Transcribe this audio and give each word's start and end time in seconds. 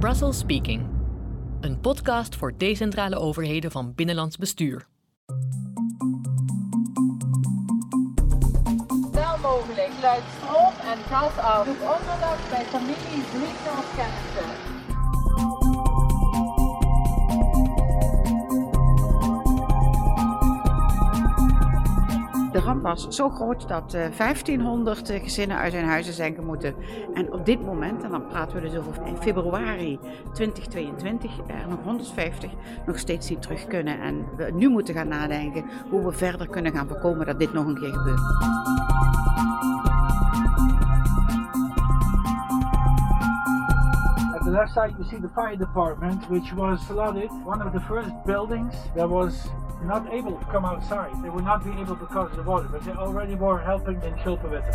Brussels 0.00 0.38
Speaking, 0.38 0.86
een 1.60 1.80
podcast 1.80 2.36
voor 2.36 2.54
decentrale 2.56 3.16
overheden 3.16 3.70
van 3.70 3.94
binnenlands 3.94 4.36
bestuur. 4.36 4.86
Wel 9.12 9.38
mogelijk 9.42 9.90
luidt 10.02 10.24
stroom 10.38 10.72
en 10.92 10.98
gas 11.08 11.36
af. 11.36 11.66
Onderdak 11.68 12.38
bij 12.50 12.64
familie 12.64 13.22
vrienden 13.30 13.72
of 13.78 13.94
kennissen. 13.96 14.79
De 22.60 22.66
ramp 22.66 22.82
was 22.82 23.08
zo 23.08 23.28
groot 23.28 23.68
dat 23.68 23.94
eh, 23.94 24.16
1500 24.16 25.10
gezinnen 25.10 25.56
uit 25.56 25.72
hun 25.72 25.84
huizen 25.84 26.12
zijn 26.12 26.34
gemoeten. 26.34 26.74
En 27.14 27.32
op 27.32 27.46
dit 27.46 27.64
moment, 27.64 28.02
en 28.02 28.10
dan 28.10 28.26
praten 28.26 28.56
we 28.56 28.68
dus 28.68 28.78
over 28.78 29.06
in 29.06 29.16
februari 29.16 29.98
2022, 30.32 31.38
er 31.46 31.68
nog 31.68 31.82
150 31.84 32.50
nog 32.86 32.98
steeds 32.98 33.30
niet 33.30 33.42
terug 33.42 33.66
kunnen. 33.66 34.00
En 34.00 34.24
we 34.36 34.50
nu 34.54 34.68
moeten 34.68 34.94
gaan 34.94 35.08
nadenken 35.08 35.64
hoe 35.90 36.04
we 36.04 36.12
verder 36.12 36.48
kunnen 36.48 36.72
gaan 36.72 36.88
voorkomen 36.88 37.26
dat 37.26 37.38
dit 37.38 37.52
nog 37.52 37.66
een 37.66 37.78
keer 37.78 37.92
gebeurt. 37.92 38.20
The 44.44 44.56
left 44.56 44.72
side, 44.72 44.94
you 44.98 45.04
see 45.04 45.20
the 45.20 45.28
fire 45.28 45.56
department, 45.56 46.28
which 46.28 46.52
was 46.54 46.82
flooded. 46.82 47.30
One 47.44 47.64
of 47.64 47.72
the 47.72 47.80
first 47.80 48.24
buildings 48.24 48.74
that 48.94 49.08
was 49.08 49.50
not 49.82 50.12
able 50.12 50.38
to 50.38 50.44
come 50.50 50.64
outside. 50.64 51.10
They 51.22 51.30
would 51.30 51.44
not 51.44 51.64
be 51.64 51.70
able 51.80 51.96
to 51.96 52.06
cause 52.06 52.30
the 52.36 52.42
water, 52.42 52.68
but 52.70 52.84
they 52.84 52.92
already 52.92 53.34
were 53.34 53.58
helping 53.58 54.02
in 54.02 54.18
Schulpenwetten. 54.18 54.72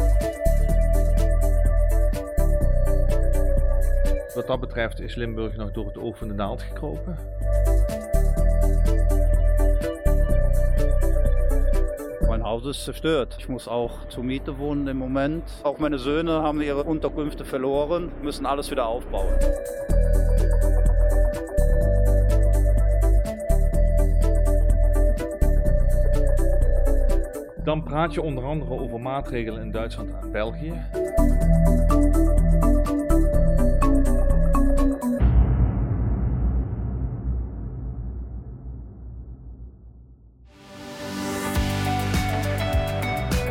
Wat 4.36 4.48
dat 4.48 4.60
betreft 4.60 4.99
is 4.99 5.16
Limburg 5.16 5.55
nog 5.55 5.72
door 5.72 5.86
het 5.86 5.98
oog 5.98 6.18
van 6.18 6.27
de 6.27 6.34
naald 6.34 6.62
gekropen. 6.62 7.18
Mein 12.27 12.44
Haus 12.44 12.66
ist 12.66 12.84
zerstört. 12.84 13.35
Ich 13.38 13.48
muss 13.48 13.68
auch 13.68 14.07
zur 14.07 14.24
Miete 14.24 14.57
wohnen 14.57 14.88
im 14.88 14.98
Moment. 14.98 15.44
Auch 15.63 15.77
meine 15.77 15.98
Söhne 15.98 16.41
haben 16.41 16.62
ihre 16.62 16.84
Unterkünfte 16.84 17.46
verloren, 17.46 18.12
müssen 18.22 18.46
alles 18.46 18.72
wieder 18.72 18.85
aufbauen. 18.85 19.34
Dan 27.66 27.84
praat 27.84 28.13
je 28.13 28.21
onder 28.21 28.44
andere 28.44 28.71
over 28.71 28.99
maatregelen 28.99 29.62
in 29.62 29.71
Duitsland 29.71 30.13
en 30.21 30.32
België. 30.32 30.74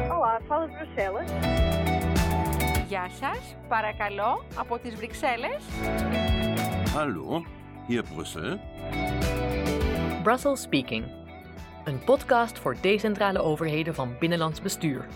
Olá, 0.09 0.41
vanuit 0.47 0.71
Brussel. 0.77 1.21
Ja, 2.89 3.09
παρακαλώ, 3.69 4.45
από 4.55 4.79
τις 4.79 4.95
Hallo, 6.95 7.45
hier 7.87 8.05
Brussel. 8.15 8.59
Brussels 10.23 10.61
speaking 10.61 11.24
een 11.85 12.05
podcast 12.05 12.59
voor 12.59 12.77
decentrale 12.81 13.43
overheden 13.43 13.95
van 13.95 14.17
binnenlands 14.19 14.61
bestuur. 14.61 15.07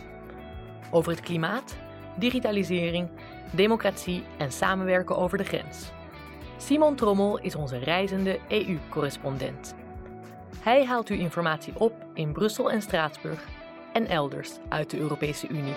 Over 0.90 1.12
het 1.12 1.20
klimaat, 1.20 1.76
digitalisering, 2.16 3.08
democratie 3.52 4.24
en 4.38 4.52
samenwerken 4.52 5.16
over 5.16 5.38
de 5.38 5.44
grens. 5.44 5.90
Simon 6.56 6.96
Trommel 6.96 7.38
is 7.38 7.54
onze 7.54 7.78
reizende 7.78 8.38
EU-correspondent. 8.48 9.74
Hij 10.60 10.84
haalt 10.84 11.08
u 11.08 11.18
informatie 11.18 11.72
op 11.78 12.06
in 12.14 12.32
Brussel 12.32 12.70
en 12.70 12.82
Straatsburg 12.82 13.44
en 13.92 14.06
elders 14.06 14.50
uit 14.68 14.90
de 14.90 14.98
Europese 14.98 15.48
Unie. 15.48 15.76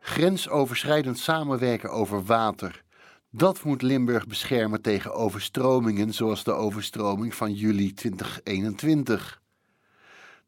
Grensoverschrijdend 0.00 1.18
samenwerken 1.18 1.90
over 1.90 2.24
water. 2.24 2.82
Dat 3.32 3.64
moet 3.64 3.82
Limburg 3.82 4.26
beschermen 4.26 4.82
tegen 4.82 5.14
overstromingen 5.14 6.14
zoals 6.14 6.44
de 6.44 6.52
overstroming 6.52 7.34
van 7.34 7.52
juli 7.52 7.92
2021. 7.92 9.42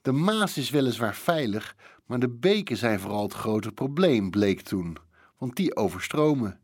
De 0.00 0.12
Maas 0.12 0.56
is 0.56 0.70
weliswaar 0.70 1.14
veilig, 1.14 1.76
maar 2.06 2.18
de 2.18 2.28
beken 2.28 2.76
zijn 2.76 3.00
vooral 3.00 3.22
het 3.22 3.32
grote 3.32 3.72
probleem, 3.72 4.30
bleek 4.30 4.60
toen. 4.60 4.96
Want 5.38 5.56
die 5.56 5.76
overstromen. 5.76 6.60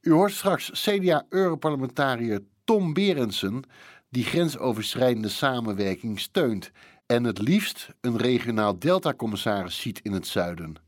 U 0.00 0.12
hoort 0.12 0.32
straks 0.32 0.70
CDA-europarlementariër 0.70 2.40
Tom 2.64 2.92
Berendsen, 2.92 3.62
die 4.08 4.24
grensoverschrijdende 4.24 5.28
samenwerking 5.28 6.20
steunt 6.20 6.70
en 7.06 7.24
het 7.24 7.38
liefst 7.38 7.88
een 8.00 8.16
regionaal 8.16 8.78
deltacommissaris 8.78 9.80
ziet 9.80 10.00
in 10.02 10.12
het 10.12 10.26
zuiden. 10.26 10.87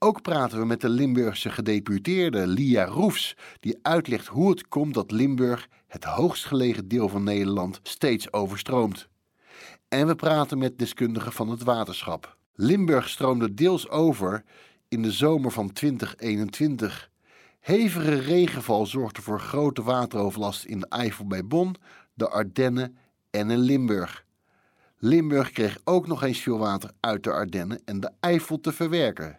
Ook 0.00 0.22
praten 0.22 0.58
we 0.58 0.64
met 0.64 0.80
de 0.80 0.88
Limburgse 0.88 1.50
gedeputeerde 1.50 2.46
Lia 2.46 2.84
Roefs, 2.84 3.36
die 3.60 3.78
uitlegt 3.82 4.26
hoe 4.26 4.50
het 4.50 4.68
komt 4.68 4.94
dat 4.94 5.10
Limburg, 5.10 5.68
het 5.86 6.04
hoogst 6.04 6.44
gelegen 6.44 6.88
deel 6.88 7.08
van 7.08 7.22
Nederland, 7.22 7.80
steeds 7.82 8.32
overstroomt. 8.32 9.08
En 9.88 10.06
we 10.06 10.14
praten 10.14 10.58
met 10.58 10.78
deskundigen 10.78 11.32
van 11.32 11.48
het 11.48 11.62
waterschap. 11.62 12.36
Limburg 12.54 13.08
stroomde 13.08 13.54
deels 13.54 13.88
over 13.88 14.44
in 14.88 15.02
de 15.02 15.12
zomer 15.12 15.50
van 15.50 15.72
2021. 15.72 17.10
Hevige 17.60 18.14
regenval 18.14 18.86
zorgde 18.86 19.22
voor 19.22 19.40
grote 19.40 19.82
wateroverlast 19.82 20.64
in 20.64 20.80
de 20.80 20.86
Eifel 20.88 21.26
bij 21.26 21.44
Bonn, 21.44 21.74
de 22.14 22.28
Ardennen 22.28 22.96
en 23.30 23.50
in 23.50 23.58
Limburg. 23.58 24.24
Limburg 24.98 25.50
kreeg 25.50 25.78
ook 25.84 26.06
nog 26.06 26.22
eens 26.22 26.38
veel 26.38 26.58
water 26.58 26.90
uit 27.00 27.24
de 27.24 27.32
Ardennen 27.32 27.80
en 27.84 28.00
de 28.00 28.12
Eifel 28.20 28.60
te 28.60 28.72
verwerken. 28.72 29.38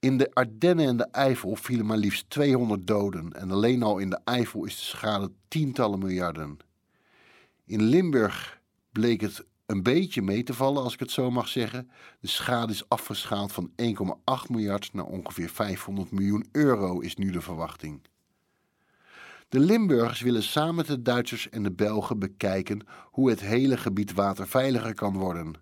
In 0.00 0.16
de 0.16 0.34
Ardennen 0.34 0.86
en 0.86 0.96
de 0.96 1.08
Eifel 1.10 1.56
vielen 1.56 1.86
maar 1.86 1.96
liefst 1.96 2.30
200 2.30 2.86
doden 2.86 3.32
en 3.32 3.50
alleen 3.50 3.82
al 3.82 3.98
in 3.98 4.10
de 4.10 4.20
Eifel 4.24 4.64
is 4.64 4.76
de 4.76 4.82
schade 4.82 5.30
tientallen 5.48 5.98
miljarden. 5.98 6.58
In 7.64 7.82
Limburg 7.82 8.60
bleek 8.92 9.20
het 9.20 9.44
een 9.66 9.82
beetje 9.82 10.22
mee 10.22 10.42
te 10.42 10.54
vallen, 10.54 10.82
als 10.82 10.92
ik 10.92 11.00
het 11.00 11.10
zo 11.10 11.30
mag 11.30 11.48
zeggen. 11.48 11.90
De 12.20 12.28
schade 12.28 12.72
is 12.72 12.88
afgeschaald 12.88 13.52
van 13.52 13.70
1,8 13.82 14.50
miljard 14.50 14.92
naar 14.92 15.04
ongeveer 15.04 15.48
500 15.48 16.10
miljoen 16.10 16.48
euro, 16.52 17.00
is 17.00 17.16
nu 17.16 17.30
de 17.30 17.40
verwachting. 17.40 18.00
De 19.48 19.60
Limburgers 19.60 20.20
willen 20.20 20.42
samen 20.42 20.74
met 20.74 20.86
de 20.86 21.02
Duitsers 21.02 21.48
en 21.48 21.62
de 21.62 21.72
Belgen 21.72 22.18
bekijken 22.18 22.86
hoe 23.10 23.30
het 23.30 23.40
hele 23.40 23.76
gebied 23.76 24.12
waterveiliger 24.12 24.94
kan 24.94 25.16
worden. 25.16 25.54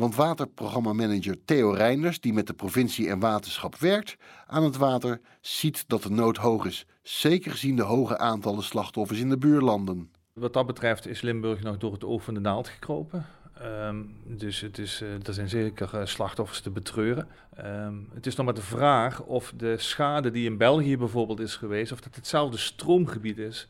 Want 0.00 0.14
waterprogrammamanager 0.14 1.44
Theo 1.44 1.70
Reinders, 1.70 2.20
die 2.20 2.32
met 2.32 2.46
de 2.46 2.52
provincie 2.52 3.08
en 3.08 3.18
waterschap 3.18 3.76
werkt 3.76 4.16
aan 4.46 4.64
het 4.64 4.76
water, 4.76 5.20
ziet 5.40 5.84
dat 5.88 6.02
de 6.02 6.10
nood 6.10 6.36
hoog 6.36 6.64
is, 6.64 6.86
zeker 7.02 7.50
gezien 7.50 7.76
de 7.76 7.82
hoge 7.82 8.18
aantallen 8.18 8.62
slachtoffers 8.62 9.20
in 9.20 9.28
de 9.28 9.38
buurlanden. 9.38 10.10
Wat 10.32 10.52
dat 10.52 10.66
betreft 10.66 11.06
is 11.06 11.20
Limburg 11.20 11.62
nog 11.62 11.78
door 11.78 11.92
het 11.92 12.04
oog 12.04 12.22
van 12.22 12.34
de 12.34 12.40
naald 12.40 12.68
gekropen. 12.68 13.26
Ehm, 13.54 14.02
dus 14.24 14.60
het 14.60 14.78
is, 14.78 15.00
eh, 15.00 15.26
er 15.26 15.34
zijn 15.34 15.48
zeker 15.48 15.94
eh, 15.94 16.06
slachtoffers 16.06 16.60
te 16.60 16.70
betreuren. 16.70 17.28
Ehm, 17.54 17.94
het 18.14 18.26
is 18.26 18.36
nog 18.36 18.46
maar 18.46 18.54
de 18.54 18.62
vraag 18.62 19.22
of 19.22 19.52
de 19.56 19.78
schade 19.78 20.30
die 20.30 20.44
in 20.44 20.56
België 20.56 20.96
bijvoorbeeld 20.96 21.40
is 21.40 21.56
geweest, 21.56 21.92
of 21.92 22.00
dat 22.00 22.14
hetzelfde 22.14 22.56
stroomgebied 22.56 23.38
is 23.38 23.68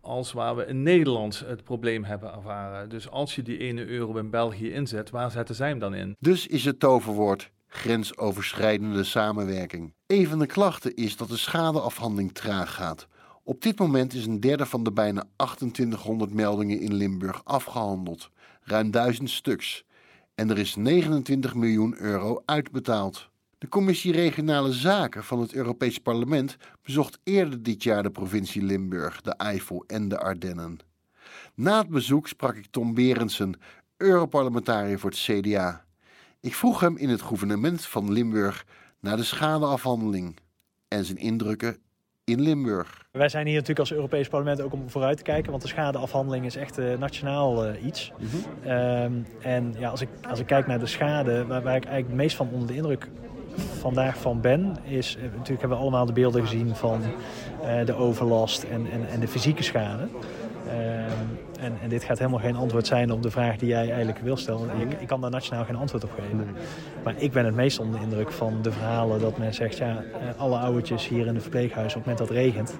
als 0.00 0.32
waar 0.32 0.56
we 0.56 0.66
in 0.66 0.82
Nederland 0.82 1.42
het 1.46 1.64
probleem 1.64 2.04
hebben 2.04 2.32
ervaren. 2.32 2.88
Dus 2.88 3.10
als 3.10 3.34
je 3.34 3.42
die 3.42 3.58
ene 3.58 3.86
euro 3.86 4.16
in 4.16 4.30
België 4.30 4.72
inzet, 4.72 5.10
waar 5.10 5.30
zetten 5.30 5.54
zij 5.54 5.68
hem 5.68 5.78
dan 5.78 5.94
in? 5.94 6.16
Dus 6.18 6.46
is 6.46 6.64
het 6.64 6.80
toverwoord 6.80 7.50
grensoverschrijdende 7.68 9.04
samenwerking. 9.04 9.94
Een 10.06 10.26
van 10.26 10.38
de 10.38 10.46
klachten 10.46 10.94
is 10.94 11.16
dat 11.16 11.28
de 11.28 11.36
schadeafhandeling 11.36 12.32
traag 12.32 12.74
gaat. 12.74 13.06
Op 13.42 13.62
dit 13.62 13.78
moment 13.78 14.14
is 14.14 14.26
een 14.26 14.40
derde 14.40 14.66
van 14.66 14.82
de 14.82 14.92
bijna 14.92 15.24
2800 15.36 16.32
meldingen 16.32 16.80
in 16.80 16.94
Limburg 16.94 17.44
afgehandeld, 17.44 18.30
ruim 18.62 18.90
1000 18.90 19.30
stuks. 19.30 19.84
En 20.34 20.50
er 20.50 20.58
is 20.58 20.76
29 20.76 21.54
miljoen 21.54 21.96
euro 21.98 22.42
uitbetaald. 22.44 23.30
De 23.58 23.68
Commissie 23.68 24.12
Regionale 24.12 24.72
Zaken 24.72 25.24
van 25.24 25.40
het 25.40 25.54
Europees 25.54 25.98
Parlement 25.98 26.56
bezocht 26.82 27.18
eerder 27.24 27.62
dit 27.62 27.82
jaar 27.82 28.02
de 28.02 28.10
provincie 28.10 28.62
Limburg, 28.62 29.20
de 29.20 29.34
Eifel 29.36 29.84
en 29.86 30.08
de 30.08 30.18
Ardennen. 30.18 30.78
Na 31.54 31.78
het 31.78 31.88
bezoek 31.88 32.28
sprak 32.28 32.54
ik 32.56 32.66
Tom 32.70 32.94
Berendsen, 32.94 33.60
Europarlementariër 33.96 34.98
voor 34.98 35.10
het 35.10 35.18
CDA. 35.18 35.84
Ik 36.40 36.54
vroeg 36.54 36.80
hem 36.80 36.96
in 36.96 37.08
het 37.08 37.22
gouvernement 37.22 37.86
van 37.86 38.12
Limburg 38.12 38.64
naar 39.00 39.16
de 39.16 39.24
schadeafhandeling 39.24 40.36
en 40.88 41.04
zijn 41.04 41.18
indrukken 41.18 41.76
in 42.24 42.40
Limburg. 42.40 43.06
Wij 43.12 43.28
zijn 43.28 43.46
hier 43.46 43.54
natuurlijk 43.54 43.80
als 43.80 43.92
Europees 43.92 44.28
Parlement 44.28 44.60
ook 44.60 44.72
om 44.72 44.90
vooruit 44.90 45.16
te 45.16 45.22
kijken, 45.22 45.50
want 45.50 45.62
de 45.62 45.68
schadeafhandeling 45.68 46.44
is 46.44 46.56
echt 46.56 46.78
uh, 46.78 46.98
nationaal 46.98 47.68
uh, 47.68 47.84
iets. 47.84 48.12
Um, 48.66 49.26
en 49.40 49.74
ja, 49.78 49.88
als, 49.88 50.00
ik, 50.00 50.08
als 50.28 50.40
ik 50.40 50.46
kijk 50.46 50.66
naar 50.66 50.78
de 50.78 50.86
schade, 50.86 51.46
waar, 51.46 51.62
waar 51.62 51.76
ik 51.76 51.84
eigenlijk 51.84 52.06
het 52.06 52.16
meest 52.16 52.36
van 52.36 52.48
onder 52.52 52.68
de 52.68 52.74
indruk 52.74 53.08
vandaag 53.58 54.18
van 54.18 54.40
ben, 54.40 54.76
is 54.84 55.16
eh, 55.16 55.22
natuurlijk 55.22 55.60
hebben 55.60 55.78
we 55.78 55.82
allemaal 55.82 56.06
de 56.06 56.12
beelden 56.12 56.42
gezien 56.42 56.76
van 56.76 57.00
eh, 57.62 57.84
de 57.84 57.94
overlast 57.94 58.62
en, 58.62 58.86
en, 58.92 59.08
en 59.08 59.20
de 59.20 59.28
fysieke 59.28 59.62
schade. 59.62 60.08
Ehm, 60.68 61.10
en, 61.60 61.72
en, 61.82 61.88
dit 61.88 62.04
gaat 62.04 62.18
helemaal 62.18 62.40
geen 62.40 62.56
antwoord 62.56 62.86
zijn 62.86 63.12
op 63.12 63.22
de 63.22 63.30
vraag 63.30 63.56
die 63.56 63.68
jij 63.68 63.88
eigenlijk 63.88 64.18
wil 64.18 64.36
stellen. 64.36 64.80
Ik, 64.80 65.00
ik 65.00 65.06
kan 65.06 65.20
daar 65.20 65.30
nationaal 65.30 65.64
geen 65.64 65.76
antwoord 65.76 66.04
op 66.04 66.10
geven. 66.10 66.46
Maar 67.04 67.14
ik 67.16 67.32
ben 67.32 67.44
het 67.44 67.54
meest 67.54 67.78
onder 67.78 68.00
de 68.00 68.06
indruk 68.06 68.30
van 68.30 68.62
de 68.62 68.72
verhalen 68.72 69.20
dat 69.20 69.38
men 69.38 69.54
zegt... 69.54 69.76
ja, 69.76 69.96
eh, 69.96 70.40
alle 70.40 70.58
oudertjes 70.58 71.08
hier 71.08 71.26
in 71.26 71.34
het 71.34 71.42
verpleeghuis 71.42 71.94
op 71.94 72.04
het 72.04 72.06
moment 72.06 72.18
dat 72.18 72.28
het 72.28 72.36
regent... 72.36 72.78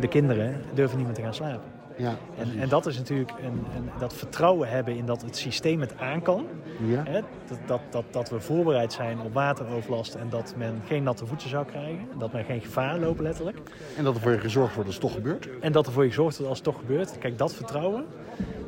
de 0.00 0.08
kinderen 0.08 0.60
durven 0.74 0.96
niet 0.96 1.06
meer 1.06 1.16
te 1.16 1.22
gaan 1.22 1.34
slapen. 1.34 1.83
Ja, 1.96 2.16
en, 2.36 2.58
en, 2.60 2.68
dat 2.68 2.86
is 2.86 2.96
natuurlijk 2.96 3.30
een, 3.30 3.64
een, 3.76 3.90
dat 3.98 4.14
vertrouwen 4.14 4.68
hebben 4.68 4.96
in 4.96 5.06
dat 5.06 5.22
het 5.22 5.36
systeem 5.36 5.80
het 5.80 5.98
aan 5.98 6.22
kan. 6.22 6.46
Ja. 6.86 7.02
Hè? 7.04 7.20
Dat, 7.48 7.58
dat, 7.66 7.80
dat, 7.90 8.04
dat, 8.10 8.30
we 8.30 8.40
voorbereid 8.40 8.92
zijn 8.92 9.20
op 9.20 9.34
wateroverlast 9.34 10.14
en 10.14 10.28
dat 10.28 10.54
men 10.56 10.82
geen 10.86 11.02
natte 11.02 11.26
voeten 11.26 11.48
zou 11.48 11.66
krijgen. 11.66 12.08
Dat 12.18 12.32
men 12.32 12.44
geen 12.44 12.60
gevaar 12.60 12.98
loopt 12.98 13.20
letterlijk. 13.20 13.58
En 13.96 14.04
dat 14.04 14.14
er 14.14 14.20
voor 14.20 14.32
je 14.32 14.38
gezorgd 14.38 14.74
wordt 14.74 14.86
als 14.86 14.98
het 14.98 15.06
toch 15.06 15.14
gebeurt. 15.14 15.48
En 15.60 15.72
dat 15.72 15.86
er 15.86 15.92
voor 15.92 16.02
je 16.02 16.08
gezorgd 16.08 16.36
wordt 16.36 16.50
als 16.50 16.58
het 16.58 16.68
toch 16.68 16.78
gebeurt. 16.78 17.18
Kijk, 17.18 17.38
dat 17.38 17.54
vertrouwen, 17.54 18.04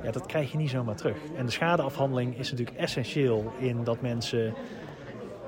ja, 0.03 0.11
dat 0.11 0.27
krijg 0.27 0.53
je 0.53 0.59
niet 0.59 0.71
zomaar 0.71 0.97
terug. 0.97 1.17
En 1.37 1.47
de 1.47 1.53
schadeafhandeling 1.53 2.39
is 2.39 2.51
natuurlijk 2.51 2.79
essentieel 2.79 3.53
in 3.59 3.85
dat 3.85 4.01
mensen 4.01 4.55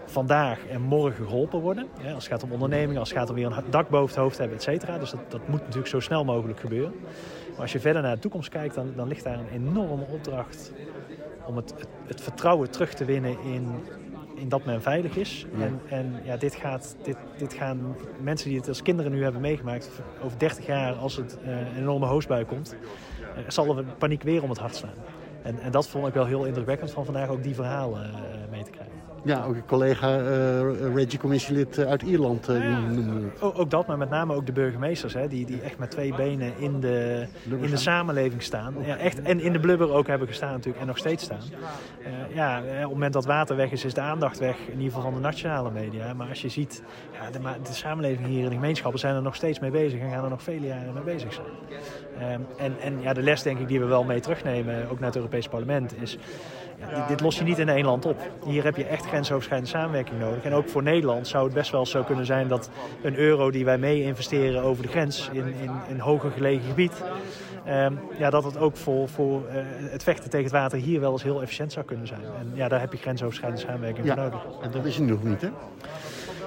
vandaag 0.04 0.66
en 0.66 0.80
morgen 0.80 1.24
geholpen 1.24 1.60
worden. 1.60 1.86
als 2.14 2.24
het 2.24 2.32
gaat 2.32 2.42
om 2.42 2.52
ondernemingen, 2.52 3.00
als 3.00 3.08
het 3.08 3.18
gaat 3.18 3.28
om 3.28 3.34
weer 3.34 3.46
een 3.46 3.64
dak 3.70 3.88
boven 3.88 4.14
het 4.14 4.24
hoofd 4.24 4.38
hebben, 4.38 4.56
et 4.56 4.62
cetera. 4.62 4.98
Dus 4.98 5.10
dat, 5.10 5.20
dat 5.28 5.48
moet 5.48 5.60
natuurlijk 5.60 5.86
zo 5.86 6.00
snel 6.00 6.24
mogelijk 6.24 6.60
gebeuren. 6.60 6.94
Maar 7.58 7.66
als 7.66 7.76
je 7.76 7.80
verder 7.80 8.02
naar 8.02 8.14
de 8.14 8.20
toekomst 8.20 8.48
kijkt, 8.48 8.74
dan, 8.74 8.92
dan 8.96 9.08
ligt 9.08 9.24
daar 9.24 9.38
een 9.38 9.48
enorme 9.52 10.04
opdracht 10.10 10.72
om 11.46 11.56
het, 11.56 11.74
het, 11.78 11.88
het 12.06 12.20
vertrouwen 12.20 12.70
terug 12.70 12.94
te 12.94 13.04
winnen 13.04 13.36
in, 13.42 13.68
in 14.34 14.48
dat 14.48 14.64
men 14.64 14.82
veilig 14.82 15.16
is. 15.16 15.46
Ja. 15.56 15.64
En, 15.64 15.80
en 15.88 16.20
ja, 16.24 16.36
dit, 16.36 16.54
gaat, 16.54 16.96
dit, 17.02 17.16
dit 17.36 17.52
gaan 17.52 17.96
mensen 18.20 18.48
die 18.48 18.58
het 18.58 18.68
als 18.68 18.82
kinderen 18.82 19.12
nu 19.12 19.22
hebben 19.22 19.40
meegemaakt, 19.40 19.90
over 20.22 20.38
30 20.38 20.66
jaar, 20.66 20.94
als 20.94 21.16
het 21.16 21.38
uh, 21.42 21.58
een 21.58 21.76
enorme 21.76 22.06
hoosbui 22.06 22.44
komt, 22.44 22.76
uh, 23.20 23.44
zal 23.48 23.78
er 23.78 23.84
paniek 23.84 24.22
weer 24.22 24.42
om 24.42 24.48
het 24.48 24.58
hart 24.58 24.76
slaan. 24.76 24.94
En, 25.42 25.58
en 25.58 25.70
dat 25.70 25.88
vond 25.88 26.06
ik 26.06 26.14
wel 26.14 26.26
heel 26.26 26.44
indrukwekkend 26.44 26.90
van 26.90 27.04
vandaag 27.04 27.28
ook 27.28 27.42
die 27.42 27.54
verhalen 27.54 28.00
uh, 28.00 28.14
krijgen. 28.14 28.47
Ja, 29.28 29.44
ook 29.44 29.54
een 29.54 29.66
collega 29.66 30.20
uh, 30.20 30.94
Reggie-commissielid 30.94 31.78
uit 31.78 32.02
Ierland 32.02 32.46
ja, 32.46 32.78
noemde 32.80 33.26
ook, 33.40 33.58
ook, 33.58 33.70
dat, 33.70 33.86
maar 33.86 33.98
met 33.98 34.10
name 34.10 34.34
ook 34.34 34.46
de 34.46 34.52
burgemeesters, 34.52 35.14
hè, 35.14 35.28
die, 35.28 35.46
die 35.46 35.60
echt 35.60 35.78
met 35.78 35.90
twee 35.90 36.14
benen 36.14 36.52
in 36.58 36.80
de, 36.80 37.26
in 37.60 37.70
de 37.70 37.76
samenleving 37.76 38.42
staan. 38.42 38.74
Ja, 38.84 38.96
echt, 38.96 39.22
en 39.22 39.40
in 39.40 39.52
de 39.52 39.60
blubber 39.60 39.92
ook 39.92 40.06
hebben 40.06 40.28
gestaan 40.28 40.52
natuurlijk 40.52 40.80
en 40.80 40.86
nog 40.86 40.98
steeds 40.98 41.24
staan. 41.24 41.40
Uh, 42.00 42.34
ja, 42.34 42.58
op 42.58 42.80
het 42.80 42.88
moment 42.88 43.12
dat 43.12 43.24
water 43.24 43.56
weg 43.56 43.70
is, 43.70 43.84
is 43.84 43.94
de 43.94 44.00
aandacht 44.00 44.38
weg, 44.38 44.56
in 44.66 44.72
ieder 44.72 44.84
geval 44.84 45.02
van 45.02 45.14
de 45.14 45.20
nationale 45.20 45.70
media. 45.70 46.14
Maar 46.14 46.28
als 46.28 46.42
je 46.42 46.48
ziet, 46.48 46.82
ja, 47.12 47.30
de, 47.30 47.38
de 47.62 47.72
samenleving 47.72 48.26
hier 48.26 48.42
in 48.42 48.48
de 48.48 48.54
gemeenschappen 48.54 49.00
zijn 49.00 49.14
er 49.14 49.22
nog 49.22 49.34
steeds 49.34 49.58
mee 49.58 49.70
bezig 49.70 50.00
en 50.00 50.10
gaan 50.10 50.24
er 50.24 50.30
nog 50.30 50.42
vele 50.42 50.66
jaren 50.66 50.94
mee 50.94 51.02
bezig 51.02 51.32
zijn. 51.32 52.32
Um, 52.32 52.46
en 52.58 52.74
en 52.80 53.00
ja, 53.00 53.12
de 53.12 53.22
les 53.22 53.42
denk 53.42 53.58
ik 53.58 53.68
die 53.68 53.80
we 53.80 53.86
wel 53.86 54.04
mee 54.04 54.20
terugnemen, 54.20 54.90
ook 54.90 54.98
naar 54.98 55.08
het 55.08 55.16
Europese 55.16 55.48
parlement, 55.48 56.02
is... 56.02 56.18
Ja, 56.80 56.98
dit, 56.98 57.08
dit, 57.08 57.20
los 57.20 57.38
je 57.38 57.44
niet 57.44 57.58
in 57.58 57.68
één 57.68 57.84
land 57.84 58.06
op. 58.06 58.16
Hier 58.44 58.64
heb 58.64 58.76
je 58.76 58.84
echt 58.84 59.06
grensoverschrijdende 59.06 59.76
samenwerking 59.78 60.20
nodig. 60.20 60.44
En 60.44 60.52
ook 60.52 60.68
voor 60.68 60.82
Nederland 60.82 61.28
zou 61.28 61.44
het 61.44 61.54
best 61.54 61.70
wel 61.70 61.86
zo 61.86 62.02
kunnen 62.02 62.26
zijn 62.26 62.48
dat 62.48 62.70
een 63.02 63.16
euro 63.16 63.50
die 63.50 63.64
wij 63.64 63.78
mee 63.78 64.02
investeren 64.02 64.62
over 64.62 64.82
de 64.82 64.88
grens 64.88 65.30
in, 65.32 65.54
in 65.60 65.70
een 65.90 66.00
hoger 66.00 66.30
gelegen 66.30 66.68
gebied, 66.68 66.92
um, 67.68 67.98
ja, 68.18 68.30
dat 68.30 68.44
het 68.44 68.58
ook 68.58 68.76
voor, 68.76 69.08
voor 69.08 69.42
uh, 69.46 69.54
het 69.90 70.02
vechten 70.02 70.30
tegen 70.30 70.44
het 70.44 70.54
water 70.54 70.78
hier 70.78 71.00
wel 71.00 71.12
eens 71.12 71.22
heel 71.22 71.42
efficiënt 71.42 71.72
zou 71.72 71.86
kunnen 71.86 72.06
zijn. 72.06 72.20
En 72.38 72.50
ja, 72.54 72.68
daar 72.68 72.80
heb 72.80 72.92
je 72.92 72.98
grensoverschrijdende 72.98 73.66
samenwerking 73.66 74.06
ja, 74.06 74.14
voor 74.14 74.22
nodig. 74.22 74.40
En 74.62 74.70
dat 74.70 74.84
is 74.84 74.98
er 74.98 75.02
nog 75.02 75.22
niet, 75.22 75.40
hè? 75.40 75.48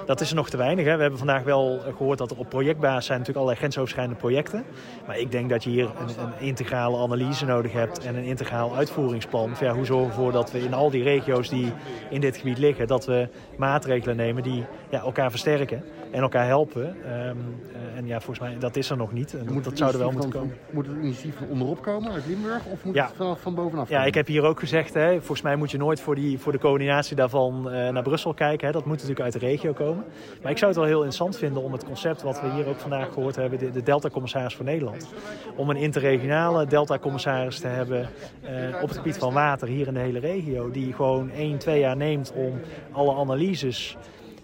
Dat 0.06 0.20
is 0.20 0.30
er 0.30 0.36
nog 0.36 0.50
te 0.50 0.56
weinig. 0.56 0.84
Hè. 0.84 0.94
We 0.94 1.00
hebben 1.00 1.18
vandaag 1.18 1.42
wel 1.42 1.80
gehoord 1.96 2.18
dat 2.18 2.30
er 2.30 2.38
op 2.38 2.48
projectbasis 2.48 3.06
zijn 3.06 3.18
natuurlijk 3.18 3.44
allerlei 3.44 3.58
grensoverschrijdende 3.58 4.20
projecten. 4.20 4.64
Maar 5.06 5.18
ik 5.18 5.30
denk 5.30 5.50
dat 5.50 5.64
je 5.64 5.70
hier 5.70 5.84
een, 5.84 6.46
integrale 6.46 6.96
analyse 6.96 7.44
nodig 7.44 7.72
hebt 7.72 8.04
en 8.04 8.16
een 8.16 8.24
integraal 8.24 8.76
uitvoeringsplan. 8.76 9.54
Hoe 9.74 9.84
zorgen 9.84 10.06
we 10.06 10.12
ervoor 10.12 10.32
dat 10.32 10.50
we 10.50 10.60
in 10.60 10.74
al 10.74 10.90
die 10.90 11.02
regio's 11.02 11.48
die 11.48 11.72
in 12.10 12.20
dit 12.20 12.36
gebied 12.36 12.58
liggen, 12.58 12.86
dat 12.86 13.06
we 13.06 13.28
maatregelen 13.56 14.16
nemen 14.16 14.42
die 14.42 14.64
ja, 14.90 15.00
elkaar 15.00 15.30
versterken 15.30 15.84
en 16.12 16.22
elkaar 16.22 16.46
helpen. 16.46 16.86
Um, 16.86 16.96
uh, 17.06 17.96
en 17.96 18.06
ja, 18.06 18.20
volgens 18.20 18.38
mij, 18.38 18.58
dat 18.58 18.76
is 18.76 18.90
er 18.90 18.96
nog 18.96 19.12
niet. 19.12 19.34
En 19.34 19.52
moet 19.52 19.64
dat 19.64 19.78
zou 19.78 19.92
er 19.92 19.98
wel 19.98 20.10
moeten 20.10 20.32
van, 20.32 20.40
komen. 20.40 20.56
Moet 20.70 20.86
het 20.86 20.96
initiatief 20.96 21.36
van 21.36 21.48
onderop 21.48 21.82
komen 21.82 22.12
uit 22.12 22.26
Limburg 22.26 22.64
of 22.66 22.84
moet 22.84 22.94
Ja. 22.94 23.06
het 23.06 23.16
van, 23.16 23.36
van 23.36 23.54
bovenaf 23.54 23.88
Ja, 23.88 23.92
komen? 23.92 24.08
ik 24.08 24.14
heb 24.14 24.26
hier 24.26 24.42
ook 24.42 24.58
gezegd, 24.58 24.94
hè, 24.94 25.16
volgens 25.18 25.42
mij 25.42 25.56
moet 25.56 25.70
je 25.70 25.78
nooit 25.78 26.00
voor, 26.00 26.14
die, 26.14 26.38
voor 26.38 26.52
de 26.52 26.58
coördinatie 26.58 27.16
daarvan 27.16 27.70
eh, 27.70 27.88
naar 27.88 28.02
Brussel 28.02 28.34
kijken. 28.34 28.66
Hè. 28.66 28.72
Dat 28.72 28.84
moet 28.84 28.94
natuurlijk 28.94 29.20
uit 29.20 29.32
de 29.32 29.38
regio 29.38 29.72
komen. 29.72 30.04
Maar 30.42 30.50
ik 30.50 30.58
zou 30.58 30.70
het 30.70 30.80
wel 30.80 30.88
heel 30.88 31.02
interessant 31.04 31.36
vinden 31.38 31.62
om 31.62 31.72
het 31.72 31.84
concept 31.84 32.22
wat 32.22 32.40
we 32.40 32.50
hier 32.50 32.66
ook 32.66 32.78
vandaag 32.78 33.12
gehoord 33.12 33.36
hebben, 33.36 33.58
de, 33.58 33.70
de 33.70 33.82
Delta-commissaris 33.82 34.54
voor 34.54 34.64
Nederland. 34.64 35.08
Om 35.56 35.70
een 35.70 35.76
interregionale 35.76 36.66
Delta-commissaris 36.66 37.60
te 37.60 37.66
hebben 37.68 38.08
eh, 38.42 38.82
op 38.82 38.88
het 38.88 38.96
gebied 38.96 39.18
van 39.18 39.32
water 39.32 39.68
hier 39.68 39.86
in 39.86 39.94
de 39.94 40.00
hele 40.00 40.18
regio. 40.18 40.70
Die 40.70 40.92
gewoon 40.92 41.30
één, 41.30 41.58
twee 41.58 41.80
jaar 41.80 41.96
neemt 41.96 42.32
om 42.36 42.60
alle 42.92 43.14
analyses 43.14 43.96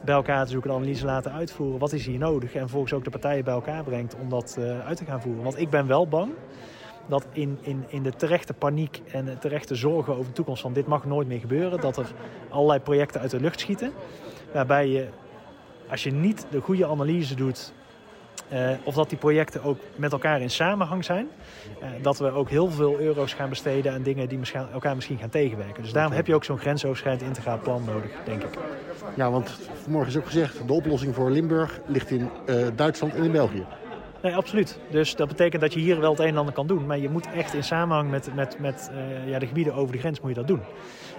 bij 0.05 0.15
elkaar 0.15 0.45
te 0.45 0.51
zoeken, 0.51 0.71
de 0.71 0.77
analyse 0.77 1.05
laten 1.05 1.33
uitvoeren. 1.33 1.79
Wat 1.79 1.93
is 1.93 2.07
hier 2.07 2.19
nodig? 2.19 2.55
En 2.55 2.61
vervolgens 2.61 2.93
ook 2.93 3.05
de 3.05 3.11
partijen 3.11 3.45
bij 3.45 3.55
elkaar 3.55 3.85
brengt 3.85 4.17
om 4.21 4.29
dat 4.29 4.57
uh, 4.59 4.87
uit 4.87 4.97
te 4.97 5.05
gaan 5.05 5.21
voeren. 5.21 5.43
Want 5.43 5.59
ik 5.59 5.71
ben 5.71 5.87
wel 5.87 6.09
bang 6.09 6.33
dat 7.07 7.27
in, 7.33 7.59
in, 7.61 7.85
in 7.89 8.03
de 8.03 8.13
terechte 8.13 8.53
paniek 8.53 9.03
en 9.13 9.25
de 9.25 9.39
terechte 9.39 9.75
zorgen 9.75 10.13
over 10.13 10.27
de 10.27 10.33
toekomst 10.33 10.63
van 10.63 10.73
dit 10.73 10.87
mag 10.87 11.05
nooit 11.05 11.29
meer 11.29 11.41
gebeuren, 11.41 11.81
dat 11.81 11.97
er 11.97 12.13
allerlei 12.49 12.81
projecten 12.81 13.21
uit 13.21 13.31
de 13.31 13.41
lucht 13.41 13.61
schieten. 13.61 13.93
Waarbij 14.53 14.89
je, 14.89 15.09
als 15.91 16.03
je 16.03 16.13
niet 16.13 16.47
de 16.51 16.61
goede 16.61 16.87
analyse 16.87 17.35
doet, 17.35 17.73
uh, 18.53 18.71
of 18.85 18.95
dat 18.95 19.09
die 19.09 19.19
projecten 19.19 19.63
ook 19.63 19.79
met 19.97 20.13
elkaar 20.13 20.41
in 20.41 20.51
samenhang 20.51 21.05
zijn, 21.05 21.29
uh, 21.83 21.89
dat 22.03 22.19
we 22.19 22.31
ook 22.31 22.49
heel 22.49 22.71
veel 22.71 23.01
euro's 23.01 23.33
gaan 23.33 23.49
besteden 23.49 23.93
aan 23.93 24.03
dingen 24.03 24.29
die 24.29 24.39
misschien, 24.39 24.67
elkaar 24.73 24.95
misschien 24.95 25.19
gaan 25.19 25.29
tegenwerken. 25.29 25.83
Dus 25.83 25.93
daarom 25.93 26.13
heb 26.13 26.27
je 26.27 26.35
ook 26.35 26.45
zo'n 26.45 26.59
grensoverschrijdend 26.59 27.29
integraal 27.29 27.59
plan 27.59 27.85
nodig, 27.85 28.11
denk 28.25 28.43
ik. 28.43 28.59
Ja, 29.15 29.31
want 29.31 29.59
vanmorgen 29.83 30.11
is 30.11 30.19
ook 30.19 30.27
gezegd, 30.27 30.67
de 30.67 30.73
oplossing 30.73 31.15
voor 31.15 31.31
Limburg 31.31 31.81
ligt 31.87 32.11
in 32.11 32.31
uh, 32.47 32.67
Duitsland 32.75 33.15
en 33.15 33.25
in 33.25 33.33
België. 33.33 33.67
Nee, 34.23 34.37
absoluut. 34.37 34.79
Dus 34.91 35.17
dat 35.17 35.29
betekent 35.29 35.63
dat 35.63 35.73
je 35.73 35.81
hier 35.81 36.01
wel 36.01 36.11
het 36.11 36.21
een 36.21 36.27
en 36.27 36.37
ander 36.37 36.55
kan 36.55 36.67
doen. 36.67 36.87
Maar 36.87 36.99
je 36.99 37.09
moet 37.09 37.33
echt 37.33 37.55
in 37.55 37.65
samenhang 37.65 38.11
met, 38.11 38.35
met, 38.35 38.59
met 38.59 38.91
uh, 38.93 39.29
ja, 39.29 39.39
de 39.39 39.47
gebieden 39.47 39.75
over 39.75 39.93
de 39.93 39.99
grens 39.99 40.21
moet 40.21 40.31
je 40.31 40.37
dat 40.37 40.47
doen. 40.47 40.61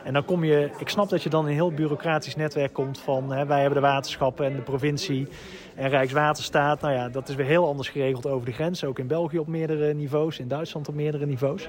En 0.03 0.13
dan 0.13 0.25
kom 0.25 0.43
je, 0.43 0.69
ik 0.77 0.89
snap 0.89 1.09
dat 1.09 1.23
je 1.23 1.29
dan 1.29 1.43
in 1.43 1.49
een 1.49 1.53
heel 1.53 1.71
bureaucratisch 1.71 2.35
netwerk 2.35 2.73
komt 2.73 2.99
van 2.99 3.31
hè, 3.31 3.45
wij 3.45 3.61
hebben 3.61 3.81
de 3.81 3.87
waterschappen 3.87 4.45
en 4.45 4.55
de 4.55 4.61
provincie 4.61 5.27
en 5.75 5.89
Rijkswaterstaat. 5.89 6.81
Nou 6.81 6.93
ja, 6.93 7.09
dat 7.09 7.29
is 7.29 7.35
weer 7.35 7.45
heel 7.45 7.67
anders 7.67 7.89
geregeld 7.89 8.27
over 8.27 8.45
de 8.45 8.51
grens. 8.51 8.83
Ook 8.83 8.99
in 8.99 9.07
België 9.07 9.39
op 9.39 9.47
meerdere 9.47 9.93
niveaus, 9.93 10.39
in 10.39 10.47
Duitsland 10.47 10.87
op 10.87 10.95
meerdere 10.95 11.25
niveaus. 11.25 11.67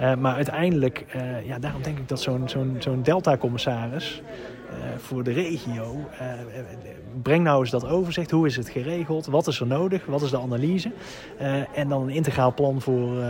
Uh, 0.00 0.14
maar 0.14 0.34
uiteindelijk, 0.34 1.04
uh, 1.16 1.46
ja, 1.46 1.58
daarom 1.58 1.82
denk 1.82 1.98
ik 1.98 2.08
dat 2.08 2.20
zo'n 2.20 2.48
zo'n 2.48 2.76
zo'n 2.78 3.02
Delta-commissaris 3.02 4.22
voor 4.96 5.24
de 5.24 5.32
regio, 5.32 6.08
breng 7.22 7.44
nou 7.44 7.60
eens 7.60 7.70
dat 7.70 7.86
overzicht. 7.86 8.30
Hoe 8.30 8.46
is 8.46 8.56
het 8.56 8.68
geregeld? 8.68 9.26
Wat 9.26 9.46
is 9.46 9.60
er 9.60 9.66
nodig? 9.66 10.06
Wat 10.06 10.22
is 10.22 10.30
de 10.30 10.38
analyse? 10.38 10.92
en 11.74 11.88
dan 11.88 12.02
een 12.02 12.08
integraal 12.08 12.54
plan 12.54 12.80
voor, 12.80 13.24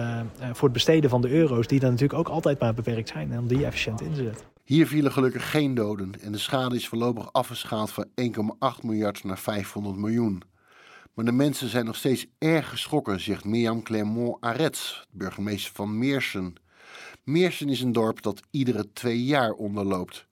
voor 0.53 0.65
het 0.65 0.73
besteden 0.73 1.11
van 1.11 1.21
de 1.21 1.31
euro's, 1.31 1.67
die 1.67 1.81
dan 1.81 1.91
natuurlijk 1.91 2.19
ook 2.19 2.29
altijd 2.29 2.61
maar 2.61 2.75
beperkt 2.75 3.09
zijn. 3.09 3.33
En 3.33 3.39
om 3.39 3.47
die 3.47 3.67
efficiënt 3.67 4.01
in 4.01 4.13
te 4.13 4.23
zetten. 4.23 4.47
Hier 4.65 4.87
vielen 4.87 5.13
gelukkig 5.13 5.51
geen 5.51 5.75
doden 5.75 6.13
en 6.21 6.33
de 6.33 6.39
schade 6.39 6.75
is 6.75 6.89
voorlopig 6.89 7.33
afgeschaald 7.33 7.91
van 7.91 8.07
1,8 8.07 8.83
miljard 8.83 9.25
naar 9.25 9.39
500 9.39 9.97
miljoen. 9.97 10.43
Maar 11.15 11.25
de 11.25 11.33
mensen 11.33 11.69
zijn 11.69 11.85
nog 11.85 11.97
steeds 11.97 12.27
erg 12.39 12.69
geschrokken, 12.69 13.21
zegt 13.21 13.45
Mirjam 13.45 13.83
Clermont-Arets, 13.83 15.07
burgemeester 15.11 15.73
van 15.75 15.99
Meersen. 15.99 16.55
Meersen 17.25 17.69
is 17.69 17.81
een 17.81 17.93
dorp 17.93 18.23
dat 18.23 18.41
iedere 18.51 18.93
twee 18.93 19.25
jaar 19.25 19.51
onderloopt. 19.51 20.27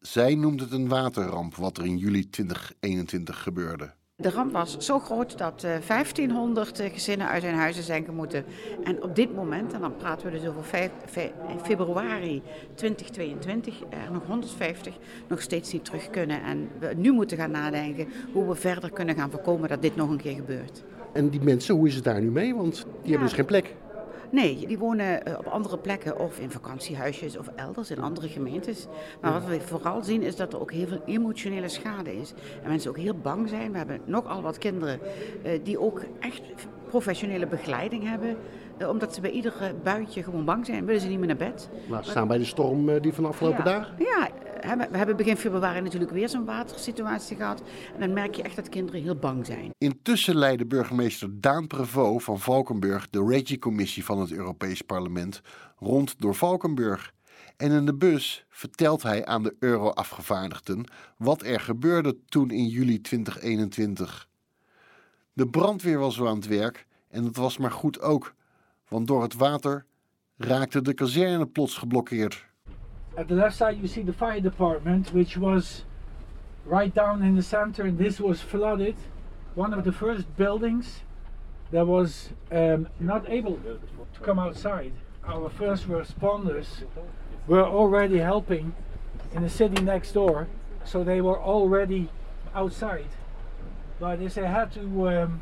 Zij 0.00 0.34
noemt 0.34 0.60
het 0.60 0.72
een 0.72 0.88
waterramp 0.88 1.54
wat 1.54 1.78
er 1.78 1.84
in 1.84 1.96
juli 1.96 2.30
2021 2.30 3.42
gebeurde. 3.42 3.90
De 4.16 4.30
ramp 4.30 4.52
was 4.52 4.76
zo 4.78 4.98
groot 4.98 5.38
dat 5.38 5.64
uh, 5.64 5.76
1500 5.86 6.82
gezinnen 6.92 7.28
uit 7.28 7.42
hun 7.42 7.54
huizen 7.54 7.82
zijn 7.82 8.04
gemoeten. 8.04 8.44
En 8.84 9.02
op 9.02 9.16
dit 9.16 9.34
moment, 9.34 9.72
en 9.72 9.80
dan 9.80 9.96
praten 9.96 10.26
we 10.26 10.38
dus 10.38 10.48
over 10.48 10.64
5, 10.64 10.90
5, 11.06 11.30
februari 11.62 12.42
2022, 12.74 13.80
er 13.90 14.12
nog 14.12 14.26
150 14.26 14.98
nog 15.28 15.40
steeds 15.40 15.72
niet 15.72 15.84
terug 15.84 16.10
kunnen. 16.10 16.42
En 16.42 16.68
we 16.78 16.94
nu 16.96 17.12
moeten 17.12 17.36
gaan 17.36 17.50
nadenken 17.50 18.08
hoe 18.32 18.48
we 18.48 18.54
verder 18.54 18.90
kunnen 18.90 19.14
gaan 19.14 19.30
voorkomen 19.30 19.68
dat 19.68 19.82
dit 19.82 19.96
nog 19.96 20.10
een 20.10 20.20
keer 20.20 20.34
gebeurt. 20.34 20.84
En 21.12 21.28
die 21.28 21.40
mensen, 21.40 21.74
hoe 21.74 21.86
is 21.86 21.94
het 21.94 22.04
daar 22.04 22.20
nu 22.20 22.30
mee? 22.30 22.54
Want 22.54 22.74
die 22.74 22.84
ja. 22.84 23.08
hebben 23.08 23.26
dus 23.26 23.36
geen 23.36 23.44
plek. 23.44 23.74
Nee, 24.30 24.66
die 24.66 24.78
wonen 24.78 25.38
op 25.38 25.46
andere 25.46 25.78
plekken 25.78 26.18
of 26.18 26.38
in 26.38 26.50
vakantiehuisjes 26.50 27.38
of 27.38 27.48
elders 27.56 27.90
in 27.90 28.00
andere 28.00 28.28
gemeentes. 28.28 28.86
Maar 29.20 29.32
wat 29.32 29.46
we 29.46 29.60
vooral 29.60 30.02
zien 30.02 30.22
is 30.22 30.36
dat 30.36 30.52
er 30.52 30.60
ook 30.60 30.72
heel 30.72 30.86
veel 30.86 31.02
emotionele 31.06 31.68
schade 31.68 32.16
is. 32.20 32.34
En 32.62 32.68
mensen 32.68 32.90
ook 32.90 32.96
heel 32.96 33.16
bang 33.22 33.48
zijn. 33.48 33.72
We 33.72 33.78
hebben 33.78 34.00
nogal 34.04 34.42
wat 34.42 34.58
kinderen 34.58 35.00
die 35.62 35.80
ook 35.80 36.02
echt 36.20 36.42
professionele 36.88 37.46
begeleiding 37.46 38.04
hebben. 38.04 38.36
Omdat 38.88 39.14
ze 39.14 39.20
bij 39.20 39.30
ieder 39.30 39.54
buitje 39.82 40.22
gewoon 40.22 40.44
bang 40.44 40.66
zijn, 40.66 40.84
willen 40.84 41.00
ze 41.00 41.08
niet 41.08 41.18
meer 41.18 41.26
naar 41.26 41.36
bed. 41.36 41.68
Maar 41.88 42.04
staan 42.04 42.28
bij 42.28 42.38
de 42.38 42.44
storm 42.44 43.00
die 43.00 43.12
van 43.12 43.24
de 43.24 43.30
afgelopen 43.30 43.64
ja, 43.64 43.70
dagen? 43.70 43.94
Ja, 43.98 44.28
we 44.90 44.96
hebben 44.96 45.16
begin 45.16 45.36
februari 45.36 45.80
natuurlijk 45.80 46.10
weer 46.10 46.28
zo'n 46.28 46.44
watersituatie 46.44 47.36
gehad. 47.36 47.62
En 47.94 48.00
dan 48.00 48.12
merk 48.12 48.34
je 48.34 48.42
echt 48.42 48.56
dat 48.56 48.68
kinderen 48.68 49.02
heel 49.02 49.16
bang 49.16 49.46
zijn. 49.46 49.70
Intussen 49.78 50.36
leidde 50.36 50.66
burgemeester 50.66 51.40
Daan 51.40 51.66
Prevot 51.66 52.22
van 52.22 52.40
Valkenburg 52.40 53.10
de 53.10 53.24
Regi-commissie 53.28 54.04
van 54.04 54.20
het 54.20 54.32
Europees 54.32 54.82
Parlement 54.82 55.40
rond 55.76 56.20
door 56.20 56.34
Valkenburg. 56.34 57.12
En 57.56 57.70
in 57.70 57.86
de 57.86 57.94
bus 57.94 58.44
vertelt 58.48 59.02
hij 59.02 59.24
aan 59.26 59.42
de 59.42 59.56
euro-afgevaardigden 59.58 60.84
wat 61.16 61.42
er 61.42 61.60
gebeurde 61.60 62.16
toen 62.24 62.50
in 62.50 62.66
juli 62.66 63.00
2021. 63.00 64.28
De 65.32 65.48
brandweer 65.48 65.98
was 65.98 66.14
zo 66.14 66.26
aan 66.26 66.36
het 66.36 66.46
werk 66.46 66.86
en 67.08 67.22
dat 67.22 67.36
was 67.36 67.58
maar 67.58 67.72
goed 67.72 68.00
ook, 68.00 68.34
want 68.88 69.06
door 69.06 69.22
het 69.22 69.34
water 69.34 69.84
raakte 70.36 70.82
de 70.82 70.94
kazerne 70.94 71.46
plots 71.46 71.76
geblokkeerd. 71.76 72.46
At 73.18 73.26
the 73.26 73.34
left 73.34 73.56
side, 73.56 73.78
you 73.82 73.88
see 73.88 74.02
the 74.02 74.12
fire 74.12 74.38
department, 74.38 75.12
which 75.12 75.36
was 75.36 75.82
right 76.64 76.94
down 76.94 77.20
in 77.24 77.34
the 77.34 77.42
center, 77.42 77.82
and 77.82 77.98
this 77.98 78.20
was 78.20 78.40
flooded. 78.40 78.94
One 79.56 79.74
of 79.74 79.82
the 79.82 79.90
first 79.90 80.36
buildings 80.36 81.00
that 81.72 81.84
was 81.84 82.28
um, 82.52 82.86
not 83.00 83.28
able 83.28 83.56
to 83.56 84.20
come 84.20 84.38
outside. 84.38 84.92
Our 85.26 85.50
first 85.50 85.88
responders 85.88 86.84
were 87.48 87.64
already 87.64 88.18
helping 88.18 88.72
in 89.34 89.42
the 89.42 89.50
city 89.50 89.82
next 89.82 90.12
door, 90.12 90.46
so 90.84 91.02
they 91.02 91.20
were 91.20 91.40
already 91.40 92.10
outside. 92.54 93.08
But 93.98 94.22
if 94.22 94.34
they 94.34 94.46
had 94.46 94.70
to 94.74 95.08
um, 95.08 95.40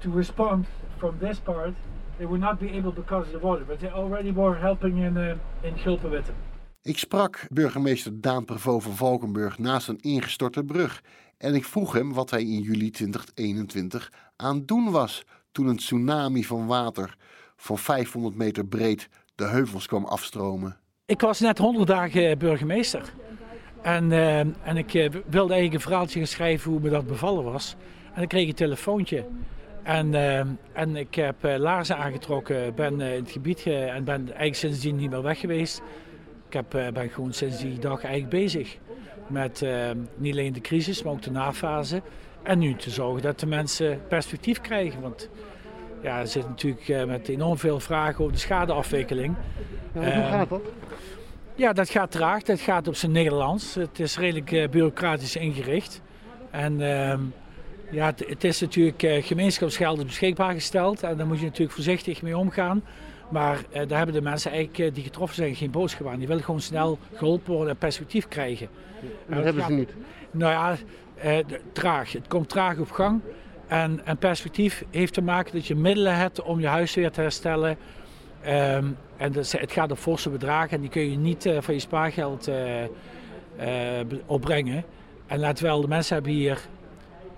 to 0.00 0.10
respond 0.10 0.66
from 0.98 1.20
this 1.20 1.38
part, 1.38 1.74
they 2.18 2.26
would 2.26 2.40
not 2.40 2.58
be 2.58 2.70
able 2.70 2.90
because 2.90 3.28
of 3.28 3.32
the 3.34 3.38
water. 3.38 3.64
But 3.64 3.78
they 3.78 3.90
already 3.90 4.32
were 4.32 4.56
helping 4.56 4.98
in 4.98 5.16
uh, 5.16 5.38
in 5.62 5.76
Gulpenwitte. 5.76 6.34
Ik 6.82 6.98
sprak 6.98 7.46
burgemeester 7.50 8.20
Daan 8.20 8.44
Prevot 8.44 8.82
van 8.82 8.96
Valkenburg 8.96 9.58
naast 9.58 9.88
een 9.88 10.00
ingestorte 10.00 10.64
brug. 10.64 11.02
En 11.38 11.54
ik 11.54 11.64
vroeg 11.64 11.92
hem 11.92 12.12
wat 12.12 12.30
hij 12.30 12.40
in 12.40 12.60
juli 12.60 12.90
2021 12.90 14.12
aan 14.36 14.56
het 14.56 14.68
doen 14.68 14.90
was 14.90 15.24
toen 15.52 15.66
een 15.66 15.76
tsunami 15.76 16.44
van 16.44 16.66
water 16.66 17.16
van 17.56 17.78
500 17.78 18.34
meter 18.34 18.66
breed 18.66 19.08
de 19.34 19.44
heuvels 19.44 19.86
kwam 19.86 20.04
afstromen. 20.04 20.76
Ik 21.06 21.20
was 21.20 21.40
net 21.40 21.58
100 21.58 21.86
dagen 21.86 22.38
burgemeester. 22.38 23.12
En, 23.82 24.10
uh, 24.10 24.38
en 24.38 24.76
ik 24.76 24.94
uh, 24.94 25.10
wilde 25.10 25.52
eigenlijk 25.52 25.72
een 25.72 25.80
verhaaltje 25.80 26.18
gaan 26.18 26.28
schrijven 26.28 26.70
hoe 26.70 26.80
me 26.80 26.90
dat 26.90 27.06
bevallen 27.06 27.44
was. 27.44 27.76
En 28.14 28.22
ik 28.22 28.28
kreeg 28.28 28.48
een 28.48 28.54
telefoontje. 28.54 29.26
En, 29.82 30.12
uh, 30.12 30.38
en 30.72 30.96
ik 30.96 31.14
heb 31.14 31.36
laarzen 31.42 31.96
aangetrokken, 31.96 32.74
ben 32.74 33.00
in 33.00 33.22
het 33.22 33.30
gebied 33.30 33.66
en 33.66 34.04
ben 34.04 34.26
eigenlijk 34.26 34.54
sindsdien 34.54 34.96
niet 34.96 35.10
meer 35.10 35.22
weg 35.22 35.40
geweest. 35.40 35.82
Ik 36.50 36.56
heb, 36.56 36.94
ben 36.94 37.08
gewoon 37.08 37.32
sinds 37.32 37.58
die 37.58 37.78
dag 37.78 38.02
eigenlijk 38.02 38.28
bezig 38.28 38.76
met 39.26 39.64
niet 40.16 40.32
alleen 40.32 40.52
de 40.52 40.60
crisis, 40.60 41.02
maar 41.02 41.12
ook 41.12 41.22
de 41.22 41.30
nafase. 41.30 42.02
En 42.42 42.58
nu 42.58 42.74
te 42.74 42.90
zorgen 42.90 43.22
dat 43.22 43.40
de 43.40 43.46
mensen 43.46 44.00
perspectief 44.08 44.60
krijgen. 44.60 45.00
Want 45.00 45.28
ja, 46.02 46.18
er 46.18 46.26
zit 46.26 46.48
natuurlijk 46.48 47.06
met 47.06 47.28
enorm 47.28 47.58
veel 47.58 47.80
vragen 47.80 48.20
over 48.20 48.32
de 48.32 48.38
schadeafwikkeling. 48.38 49.34
Ja, 49.94 50.00
hoe 50.00 50.24
gaat 50.24 50.48
dat? 50.48 50.60
Ja, 51.54 51.72
dat 51.72 51.90
gaat 51.90 52.10
traag. 52.10 52.42
Dat 52.42 52.60
gaat 52.60 52.88
op 52.88 52.94
zijn 52.94 53.12
Nederlands. 53.12 53.74
Het 53.74 54.00
is 54.00 54.18
redelijk 54.18 54.70
bureaucratisch 54.70 55.36
ingericht. 55.36 56.02
En 56.50 56.80
uh, 56.80 57.14
ja, 57.90 58.06
het, 58.06 58.24
het, 58.28 58.44
is 58.44 58.60
natuurlijk 58.60 59.24
gemeenschapsgelden 59.26 60.06
beschikbaar 60.06 60.52
gesteld. 60.52 61.02
En 61.02 61.16
daar 61.16 61.26
moet 61.26 61.38
je 61.38 61.44
natuurlijk 61.44 61.72
voorzichtig 61.72 62.22
mee 62.22 62.36
omgaan. 62.36 62.82
Maar 63.30 63.56
uh, 63.56 63.88
daar 63.88 63.96
hebben 63.96 64.14
de 64.14 64.22
mensen 64.22 64.50
eigenlijk 64.50 64.94
die 64.94 65.04
getroffen 65.04 65.36
zijn 65.36 65.54
geen 65.54 65.70
boodschap 65.70 66.06
aan. 66.06 66.18
Die 66.18 66.28
willen 66.28 66.44
gewoon 66.44 66.60
snel 66.60 66.98
geholpen 67.14 67.52
worden 67.52 67.72
en 67.72 67.78
perspectief 67.78 68.28
krijgen. 68.28 68.68
En 69.28 69.34
dat 69.34 69.44
hebben 69.44 69.62
gaat, 69.62 69.70
ze 69.70 69.76
niet? 69.76 69.94
Nou 70.30 70.52
ja, 70.52 70.76
traag. 71.72 72.12
Het 72.12 72.28
komt 72.28 72.48
traag 72.48 72.78
op 72.78 72.90
gang. 72.90 73.20
En, 73.66 74.00
en 74.04 74.16
perspectief 74.16 74.84
heeft 74.90 75.14
te 75.14 75.22
maken 75.22 75.52
dat 75.52 75.66
je 75.66 75.74
middelen 75.74 76.16
hebt 76.16 76.42
om 76.42 76.60
je 76.60 76.66
huis 76.66 76.94
weer 76.94 77.10
te 77.10 77.20
herstellen. 77.20 77.76
Um, 78.46 78.96
en 79.16 79.32
dus, 79.32 79.52
het 79.52 79.72
gaat 79.72 79.90
om 79.90 79.96
forse 79.96 80.30
bedragen 80.30 80.70
en 80.70 80.80
die 80.80 80.90
kun 80.90 81.10
je 81.10 81.16
niet 81.16 81.46
uh, 81.46 81.60
van 81.60 81.74
je 81.74 81.80
spaargeld 81.80 82.48
uh, 82.48 82.82
uh, 82.82 82.88
opbrengen. 84.26 84.84
En 85.26 85.38
laat 85.38 85.60
wel, 85.60 85.80
de 85.80 85.88
mensen 85.88 86.14
hebben 86.14 86.32
hier 86.32 86.60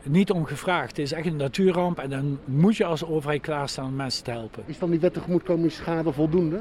niet 0.03 0.31
om 0.31 0.45
gevraagd. 0.45 0.89
Het 0.89 0.99
is 0.99 1.13
echt 1.13 1.27
een 1.27 1.37
natuurramp 1.37 1.99
en 1.99 2.11
dan 2.11 2.39
moet 2.45 2.77
je 2.77 2.85
als 2.85 3.05
overheid 3.05 3.41
klaarstaan 3.41 3.87
om 3.87 3.97
mensen 3.97 4.25
te 4.25 4.31
helpen. 4.31 4.63
Is 4.67 4.79
dan 4.79 4.91
die 4.91 5.01
wet 5.01 5.15
tegemoetkomingsschade 5.15 6.13
voldoende? 6.13 6.61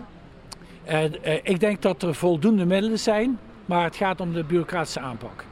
ik 1.44 1.60
denk 1.60 1.82
dat 1.82 2.04
er 2.04 2.16
voldoende 2.16 2.66
middelen 2.66 3.00
zijn, 3.00 3.40
maar 3.66 3.84
het 3.84 3.96
gaat 3.96 4.22
om 4.22 4.34
de 4.34 4.44
bureaucratische 4.44 5.00
aanpak. 5.00 5.46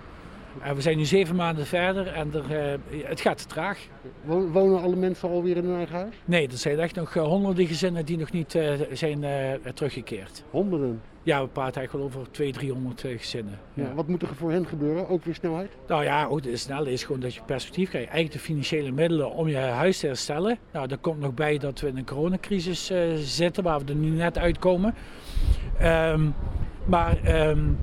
En 0.61 0.75
we 0.75 0.81
zijn 0.81 0.97
nu 0.97 1.05
zeven 1.05 1.35
maanden 1.35 1.65
verder 1.65 2.07
en 2.07 2.33
er, 2.33 2.77
uh, 2.91 3.03
het 3.03 3.21
gaat 3.21 3.37
te 3.37 3.45
traag. 3.45 3.79
Wonen 4.25 4.81
alle 4.81 4.95
mensen 4.95 5.29
alweer 5.29 5.57
in 5.57 5.65
hun 5.65 5.75
eigen 5.75 5.95
huis? 5.95 6.15
Nee, 6.25 6.47
er 6.47 6.57
zijn 6.57 6.79
echt 6.79 6.95
nog 6.95 7.13
honderden 7.13 7.67
gezinnen 7.67 8.05
die 8.05 8.17
nog 8.17 8.31
niet 8.31 8.59
zijn 8.91 9.25
teruggekeerd. 9.73 10.43
Honderden? 10.49 11.01
Ja, 11.29 11.41
we 11.41 11.47
praten 11.47 11.75
eigenlijk 11.75 12.13
wel 12.13 12.21
over 12.21 12.31
200, 12.31 12.97
300 12.97 13.21
gezinnen. 13.21 13.59
Ja. 13.73 13.83
Ja, 13.83 13.93
wat 13.93 14.07
moet 14.07 14.21
er 14.21 14.35
voor 14.35 14.51
hen 14.51 14.65
gebeuren? 14.65 15.09
Ook 15.09 15.23
weer 15.23 15.35
snelheid? 15.35 15.77
Nou 15.87 16.03
ja, 16.03 16.25
ook 16.25 16.43
de 16.43 16.57
snelheid 16.57 16.93
is 16.93 17.03
gewoon 17.03 17.21
dat 17.21 17.33
je 17.33 17.41
perspectief 17.45 17.89
krijgt. 17.89 18.09
Eigenlijk 18.09 18.39
de 18.39 18.47
financiële 18.47 18.91
middelen 18.91 19.31
om 19.31 19.47
je 19.47 19.57
huis 19.57 19.99
te 19.99 20.07
herstellen. 20.07 20.57
Nou, 20.71 20.89
er 20.89 20.97
komt 20.97 21.19
nog 21.19 21.33
bij 21.33 21.57
dat 21.57 21.79
we 21.79 21.87
in 21.87 21.97
een 21.97 22.05
coronacrisis 22.05 22.91
zitten 23.15 23.63
waar 23.63 23.79
we 23.79 23.85
er 23.85 23.95
nu 23.95 24.09
net 24.09 24.37
uitkomen. 24.37 24.95
Um, 25.81 26.33
maar... 26.85 27.47
Um, 27.49 27.77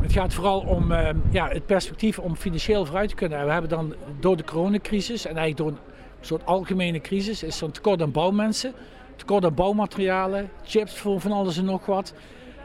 het 0.00 0.12
gaat 0.12 0.34
vooral 0.34 0.60
om 0.60 0.92
uh, 0.92 1.08
ja, 1.30 1.48
het 1.48 1.66
perspectief 1.66 2.18
om 2.18 2.36
financieel 2.36 2.84
vooruit 2.84 3.08
te 3.08 3.14
kunnen. 3.14 3.44
We 3.46 3.52
hebben 3.52 3.70
dan 3.70 3.94
door 4.20 4.36
de 4.36 4.44
coronacrisis 4.44 5.26
en 5.26 5.36
eigenlijk 5.36 5.56
door 5.56 5.68
een 5.68 5.94
soort 6.20 6.46
algemene 6.46 7.00
crisis 7.00 7.42
is 7.42 7.60
er 7.60 7.66
een 7.66 7.72
tekort 7.72 8.02
aan 8.02 8.10
bouwmensen, 8.10 8.72
tekort 9.16 9.44
aan 9.44 9.54
bouwmaterialen, 9.54 10.50
chips 10.64 10.98
voor 10.98 11.20
van 11.20 11.32
alles 11.32 11.56
en 11.56 11.64
nog 11.64 11.86
wat. 11.86 12.14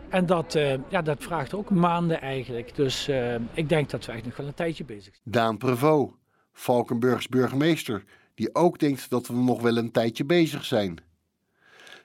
En 0.10 0.26
dat, 0.26 0.56
uh, 0.56 0.74
ja, 0.90 1.02
dat 1.02 1.24
vraagt 1.24 1.54
ook 1.54 1.70
maanden 1.70 2.22
eigenlijk. 2.22 2.76
Dus 2.76 3.10
uh, 3.10 3.36
ik 3.54 3.70
denk 3.70 3.90
dat 3.90 4.06
we 4.06 4.12
echt 4.12 4.26
nog 4.26 4.38
wel 4.38 4.48
een 4.48 4.54
tijdje 4.54 4.86
bezig 4.86 5.14
zijn. 5.14 5.22
Daan 5.24 5.58
Prevot, 5.58 6.14
Valkenburgs 6.54 7.28
burgemeester, 7.28 8.04
die 8.34 8.56
ook 8.56 8.80
denkt 8.80 9.10
dat 9.10 9.28
we 9.28 9.34
nog 9.34 9.62
wel 9.62 9.78
een 9.78 9.92
tijdje 9.92 10.26
bezig 10.26 10.66
zijn. 10.66 10.98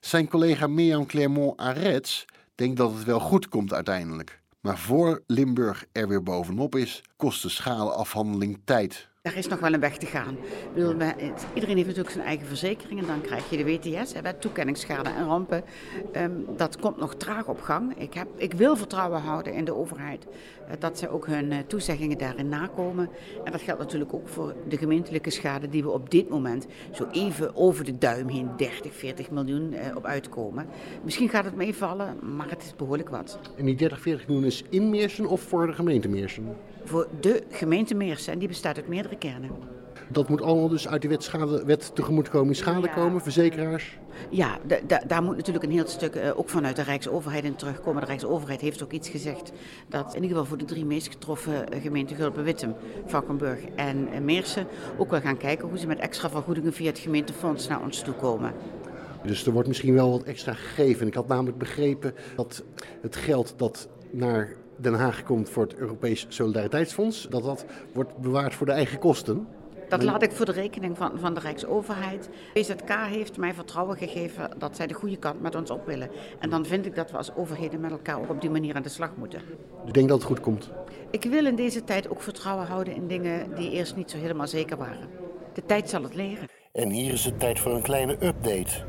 Zijn 0.01 0.29
collega 0.29 0.67
Mirjam 0.67 1.07
Clermont-Arets 1.07 2.25
denkt 2.55 2.77
dat 2.77 2.95
het 2.95 3.05
wel 3.05 3.21
goed 3.21 3.49
komt 3.49 3.73
uiteindelijk. 3.73 4.41
Maar 4.61 4.79
voor 4.79 5.23
Limburg 5.27 5.85
er 5.93 6.09
weer 6.09 6.23
bovenop 6.23 6.75
is, 6.75 7.03
kost 7.17 7.43
de 7.43 7.49
schalenafhandeling 7.49 8.61
tijd. 8.65 9.09
Er 9.23 9.37
is 9.37 9.49
nog 9.49 9.61
wel 9.61 9.73
een 9.73 9.81
weg 9.81 9.97
te 9.97 10.07
gaan. 10.07 10.37
Iedereen 11.55 11.77
heeft 11.77 11.87
natuurlijk 11.87 12.15
zijn 12.15 12.27
eigen 12.27 12.47
verzekering 12.47 13.01
en 13.01 13.07
dan 13.07 13.21
krijg 13.21 13.51
je 13.51 13.57
de 13.57 13.65
WTS, 13.65 14.13
wet 14.13 14.41
toekenningsschade 14.41 15.11
en 15.11 15.27
rampen. 15.27 15.65
Um, 16.17 16.47
dat 16.57 16.79
komt 16.79 16.97
nog 16.97 17.15
traag 17.15 17.49
op 17.49 17.61
gang. 17.61 17.99
Ik, 17.99 18.15
heb, 18.15 18.29
ik 18.37 18.53
wil 18.53 18.77
vertrouwen 18.77 19.21
houden 19.21 19.53
in 19.53 19.65
de 19.65 19.75
overheid 19.75 20.27
dat 20.79 20.99
ze 20.99 21.09
ook 21.09 21.27
hun 21.27 21.53
uh, 21.53 21.59
toezeggingen 21.67 22.19
daarin 22.19 22.49
nakomen. 22.49 23.09
En 23.45 23.53
dat 23.53 23.61
geldt 23.61 23.81
natuurlijk 23.81 24.15
ook 24.15 24.29
voor 24.29 24.55
de 24.69 24.77
gemeentelijke 24.77 25.31
schade 25.31 25.69
die 25.69 25.83
we 25.83 25.91
op 25.91 26.11
dit 26.11 26.29
moment 26.29 26.67
zo 26.93 27.07
even 27.13 27.57
over 27.57 27.85
de 27.85 27.99
duim 27.99 28.29
heen 28.29 28.51
30, 28.57 28.95
40 28.95 29.31
miljoen 29.31 29.73
uh, 29.73 29.97
op 29.97 30.05
uitkomen. 30.05 30.67
Misschien 31.05 31.29
gaat 31.29 31.45
het 31.45 31.57
meevallen, 31.57 32.37
maar 32.37 32.51
het 32.51 32.63
is 32.63 32.77
behoorlijk 32.77 33.09
wat. 33.09 33.39
En 33.57 33.65
die 33.65 33.75
30, 33.75 34.01
40 34.01 34.27
miljoen 34.27 34.47
is 34.47 34.65
in 34.69 34.91
Meersen 34.91 35.27
of 35.27 35.41
voor 35.41 35.67
de 35.67 35.73
gemeente 35.73 36.09
Meersen? 36.09 36.57
Voor 36.85 37.09
de 37.21 37.43
gemeente 37.51 37.95
Meersen 37.95 38.33
en 38.33 38.39
die 38.39 38.49
bestaat 38.49 38.77
uit 38.77 38.89
meerdere 38.89 39.17
kernen. 39.17 39.72
Dat 40.13 40.29
moet 40.29 40.43
allemaal 40.43 40.69
dus 40.69 40.89
uit 40.89 41.03
de 41.03 41.09
wet, 41.09 41.23
schade, 41.23 41.65
wet 41.65 41.95
tegemoetkoming 41.95 42.57
schade 42.57 42.87
ja. 42.87 42.93
komen, 42.93 43.21
verzekeraars? 43.21 43.99
Ja, 44.31 44.59
daar 45.07 45.23
moet 45.23 45.37
natuurlijk 45.37 45.65
een 45.65 45.71
heel 45.71 45.87
stuk 45.87 46.15
uh, 46.15 46.39
ook 46.39 46.49
vanuit 46.49 46.77
de 46.77 46.83
Rijksoverheid 46.83 47.45
in 47.45 47.55
terugkomen. 47.55 48.01
De 48.01 48.07
Rijksoverheid 48.07 48.61
heeft 48.61 48.83
ook 48.83 48.93
iets 48.93 49.09
gezegd 49.09 49.53
dat 49.89 50.09
in 50.09 50.15
ieder 50.23 50.29
geval 50.29 50.45
voor 50.45 50.59
de 50.59 50.65
drie 50.65 50.85
meest 50.85 51.09
getroffen 51.09 51.67
gemeenten 51.83 52.17
Gulpen-Wittem, 52.17 52.75
Valkenburg 53.07 53.61
en 53.77 54.09
uh, 54.13 54.19
Meersen 54.21 54.67
ook 54.97 55.11
wel 55.11 55.21
gaan 55.21 55.37
kijken 55.37 55.69
hoe 55.69 55.79
ze 55.79 55.87
met 55.87 55.99
extra 55.99 56.31
vergoedingen 56.31 56.73
via 56.73 56.87
het 56.87 56.99
gemeentefonds 56.99 57.69
naar 57.69 57.83
ons 57.83 58.01
toe 58.01 58.15
komen. 58.15 58.53
Dus 59.23 59.47
er 59.47 59.53
wordt 59.53 59.69
misschien 59.69 59.95
wel 59.95 60.11
wat 60.11 60.23
extra 60.23 60.55
gegeven. 60.55 61.07
Ik 61.07 61.15
had 61.15 61.29
namelijk 61.29 61.59
begrepen 61.59 62.15
dat 62.37 62.63
het 63.01 63.17
geld 63.17 63.55
dat 63.57 63.89
naar 64.11 64.53
Den 64.77 64.95
Haag 64.95 65.23
komt 65.23 65.49
voor 65.49 65.63
het 65.63 65.75
Europees 65.75 66.27
Solidariteitsfonds, 66.29 67.27
dat 67.31 67.43
dat 67.43 67.65
wordt 67.93 68.19
bewaard 68.19 68.55
voor 68.55 68.67
de 68.67 68.73
eigen 68.73 68.99
kosten. 68.99 69.47
Dat 69.93 70.03
laat 70.03 70.23
ik 70.23 70.33
voor 70.33 70.47
de 70.47 70.53
rekening 70.53 70.97
van, 70.97 71.19
van 71.19 71.35
de 71.35 71.41
Rijksoverheid. 71.41 72.29
BZK 72.55 72.91
heeft 72.91 73.37
mij 73.37 73.55
vertrouwen 73.55 73.97
gegeven 73.97 74.51
dat 74.59 74.77
zij 74.77 74.87
de 74.87 74.95
goede 74.95 75.17
kant 75.17 75.41
met 75.43 75.55
ons 75.55 75.71
op 75.71 75.87
willen. 75.87 76.11
En 76.39 76.51
dan 76.51 76.67
vind 76.67 76.87
ik 76.87 76.95
dat 76.95 77.11
we 77.11 77.17
als 77.17 77.35
overheden 77.35 77.81
met 77.81 77.91
elkaar 77.91 78.19
ook 78.19 78.31
op 78.31 78.41
die 78.41 78.51
manier 78.51 78.75
aan 78.75 78.83
de 78.83 78.89
slag 78.89 79.11
moeten. 79.17 79.41
Ik 79.87 79.95
denk 79.95 80.09
dat 80.09 80.19
het 80.19 80.27
goed 80.27 80.41
komt? 80.41 80.71
Ik 81.11 81.25
wil 81.25 81.47
in 81.47 81.57
deze 81.57 81.85
tijd 81.85 82.09
ook 82.09 82.23
vertrouwen 82.23 82.67
houden 82.67 82.95
in 82.95 83.07
dingen 83.07 83.55
die 83.55 83.71
eerst 83.71 83.97
niet 83.97 84.11
zo 84.11 84.17
helemaal 84.17 84.47
zeker 84.47 84.77
waren. 84.77 85.09
De 85.53 85.67
tijd 85.67 85.89
zal 85.89 86.03
het 86.03 86.15
leren. 86.15 86.49
En 86.73 86.91
hier 86.91 87.13
is 87.13 87.25
het 87.25 87.41
tijd 87.41 87.61
voor 87.61 87.75
een 87.75 87.83
kleine 87.83 88.13
update. 88.13 88.85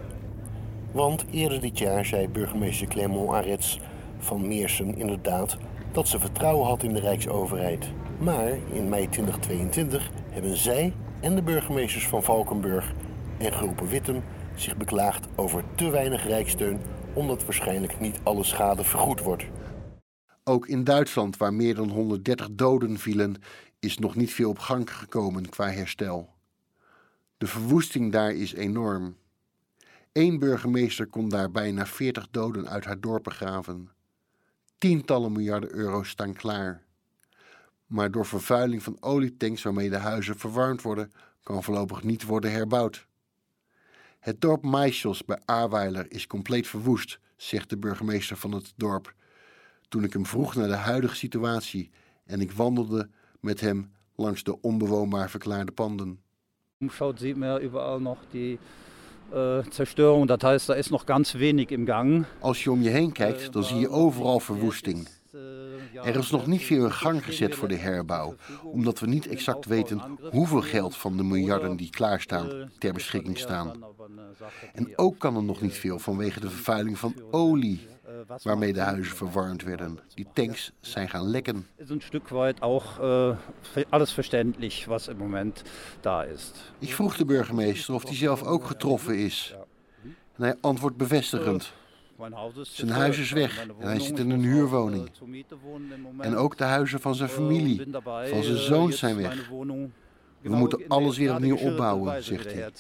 Want 0.92 1.26
eerder 1.32 1.62
dit 1.62 1.80
jaar 1.80 2.06
zei 2.06 2.28
burgemeester 2.28 2.88
Clermont 2.88 3.32
Arets 3.32 3.80
van 4.18 4.48
Meersen 4.48 4.98
inderdaad 4.98 5.58
dat 5.92 6.08
ze 6.08 6.20
vertrouwen 6.20 6.68
had 6.68 6.84
in 6.84 6.94
de 6.94 7.00
Rijksoverheid. 7.00 7.92
Maar 8.18 8.50
in 8.72 8.90
mei 8.90 9.10
2022 9.10 10.12
hebben 10.34 10.58
zij 10.58 10.94
en 11.20 11.36
de 11.36 11.42
burgemeesters 11.42 12.08
van 12.08 12.24
Valkenburg 12.24 12.94
en 13.38 13.52
Groepen 13.52 13.88
Wittem 13.88 14.24
zich 14.56 14.78
beklaagd 14.78 15.28
over 15.36 15.64
te 15.76 15.90
weinig 15.90 16.28
rijksteun 16.28 16.80
omdat 17.14 17.46
waarschijnlijk 17.46 18.00
niet 18.00 18.20
alle 18.24 18.44
schade 18.44 18.84
vergoed 18.84 19.20
wordt. 19.20 19.46
Ook 20.44 20.68
in 20.68 20.84
Duitsland, 20.84 21.38
waar 21.38 21.54
meer 21.54 21.76
dan 21.76 21.90
130 21.90 22.48
doden 22.52 22.98
vielen, 22.98 23.36
is 23.80 23.98
nog 23.98 24.16
niet 24.16 24.34
veel 24.34 24.50
op 24.50 24.60
gang 24.60 24.94
gekomen 24.94 25.50
qua 25.50 25.70
herstel. 25.70 26.30
De 27.38 27.48
verwoesting 27.48 28.12
daar 28.12 28.32
is 28.32 28.54
enorm. 28.54 29.16
Eén 30.12 30.40
burgemeester 30.40 31.08
kon 31.08 31.30
daar 31.30 31.52
bijna 31.52 31.86
40 31.86 32.28
doden 32.32 32.70
uit 32.70 32.86
haar 32.86 33.00
dorp 33.00 33.24
begraven. 33.24 33.90
Tientallen 34.78 35.32
miljarden 35.32 35.74
euro's 35.74 36.10
staan 36.10 36.34
klaar. 36.34 36.84
Maar 37.94 38.12
door 38.12 38.26
vervuiling 38.26 38.84
van 38.84 38.98
olietanks 39.00 39.64
waarmee 39.64 39.90
de 39.90 39.98
huizen 39.98 40.38
verwarmd 40.38 40.82
worden, 40.82 41.12
kan 41.44 41.64
voorlopig 41.64 42.04
niet 42.04 42.24
worden 42.24 42.52
herbouwd. 42.52 43.08
Het 44.20 44.42
dorp 44.42 44.64
Maisels 44.64 45.26
bij 45.26 45.40
Aarweiler 45.46 46.12
is 46.12 46.28
compleet 46.28 46.68
verwoest, 46.68 47.20
zegt 47.36 47.70
de 47.70 47.78
burgemeester 47.78 48.38
van 48.38 48.52
het 48.52 48.74
dorp. 48.76 49.14
Toen 49.88 50.04
ik 50.04 50.14
hem 50.14 50.26
vroeg 50.26 50.56
naar 50.56 50.68
de 50.68 50.76
huidige 50.76 51.16
situatie 51.16 51.90
en 52.26 52.42
ik 52.42 52.52
wandelde 52.52 53.10
met 53.40 53.62
hem 53.62 53.92
langs 54.16 54.44
de 54.44 54.62
onbewoonbaar 54.62 55.30
verklaarde 55.30 55.72
panden. 55.72 56.20
Umschaut 56.78 57.20
sieht 57.20 57.38
man 57.38 57.48
ja 57.48 57.60
überall 57.60 58.02
noch 58.02 58.20
die 58.32 58.60
äh, 59.32 59.64
Zerstörung. 59.70 60.28
Das 60.28 60.42
heißt, 60.42 60.70
da 60.70 60.74
ist 60.74 60.92
noch 60.92 61.06
ganz 61.06 61.34
wenig 61.34 61.72
im 61.72 61.86
Gang. 61.86 62.26
Als 62.40 62.64
je 62.64 62.72
om 62.72 62.82
je 62.82 62.90
heen 62.90 63.12
kijkt, 63.12 63.54
dan 63.54 63.64
zie 63.64 63.80
je 63.80 63.90
overal 63.90 64.40
verwoesting. 64.40 65.08
Er 66.04 66.16
is 66.16 66.30
nog 66.30 66.48
niet 66.48 66.64
veel 66.64 66.84
in 66.84 66.92
gang 66.92 67.26
gezet 67.26 67.56
voor 67.56 67.68
de 67.68 67.76
herbouw, 67.76 68.36
omdat 68.64 69.00
we 69.00 69.08
niet 69.08 69.28
exact 69.28 69.66
weten 69.66 70.02
hoeveel 70.32 70.62
geld 70.62 70.98
van 70.98 71.18
de 71.18 71.24
miljarden 71.24 71.76
die 71.76 71.90
klaarstaan 71.90 72.72
ter 72.78 72.94
beschikking 72.94 73.38
staan. 73.38 73.84
En 74.74 74.98
ook 74.98 75.20
kan 75.20 75.36
er 75.36 75.44
nog 75.44 75.62
niet 75.62 75.74
veel 75.74 76.00
vanwege 76.00 76.40
de 76.40 76.50
vervuiling 76.50 76.98
van 76.98 77.16
olie 77.32 77.88
waarmee 78.44 78.74
de 78.74 78.80
huizen 78.80 79.16
verwarmd 79.16 79.64
werden. 79.64 80.00
Die 80.14 80.28
tanks 80.34 80.72
zijn 80.80 81.10
gaan 81.10 81.30
lekken. 81.30 81.68
Is 81.76 81.90
een 81.90 82.02
stuk 82.02 82.30
weit 82.30 82.62
ook 82.62 82.84
alles 83.90 84.14
verständlich 84.14 84.86
wat 84.86 85.08
im 85.08 85.18
Moment 85.18 85.62
daar 86.02 86.28
is. 86.28 86.52
Ik 86.80 86.94
vroeg 86.94 87.18
de 87.18 87.26
burgemeester 87.26 87.94
of 87.94 88.04
hij 88.04 88.16
zelf 88.16 88.44
ook 88.44 88.66
getroffen 88.66 89.18
is. 89.18 89.56
En 90.36 90.44
hij 90.44 90.56
antwoordt 90.62 90.98
bevestigend. 90.98 91.74
Zijn 92.62 92.90
huis 92.90 93.18
is 93.18 93.32
weg 93.32 93.60
en 93.80 93.88
hij 93.88 94.00
zit 94.00 94.20
in 94.20 94.30
een 94.30 94.42
huurwoning. 94.44 95.10
En 96.20 96.36
ook 96.36 96.58
de 96.58 96.64
huizen 96.64 97.00
van 97.00 97.16
zijn 97.16 97.30
familie, 97.30 97.88
van 98.04 98.44
zijn 98.44 98.58
zoons 98.58 99.00
zijn 99.00 99.16
weg. 99.16 99.50
We 100.44 100.56
moeten 100.56 100.80
alles 100.88 101.18
weer 101.18 101.34
opnieuw 101.34 101.58
opbouwen, 101.58 102.24
zegt 102.24 102.54
hij. 102.54 102.72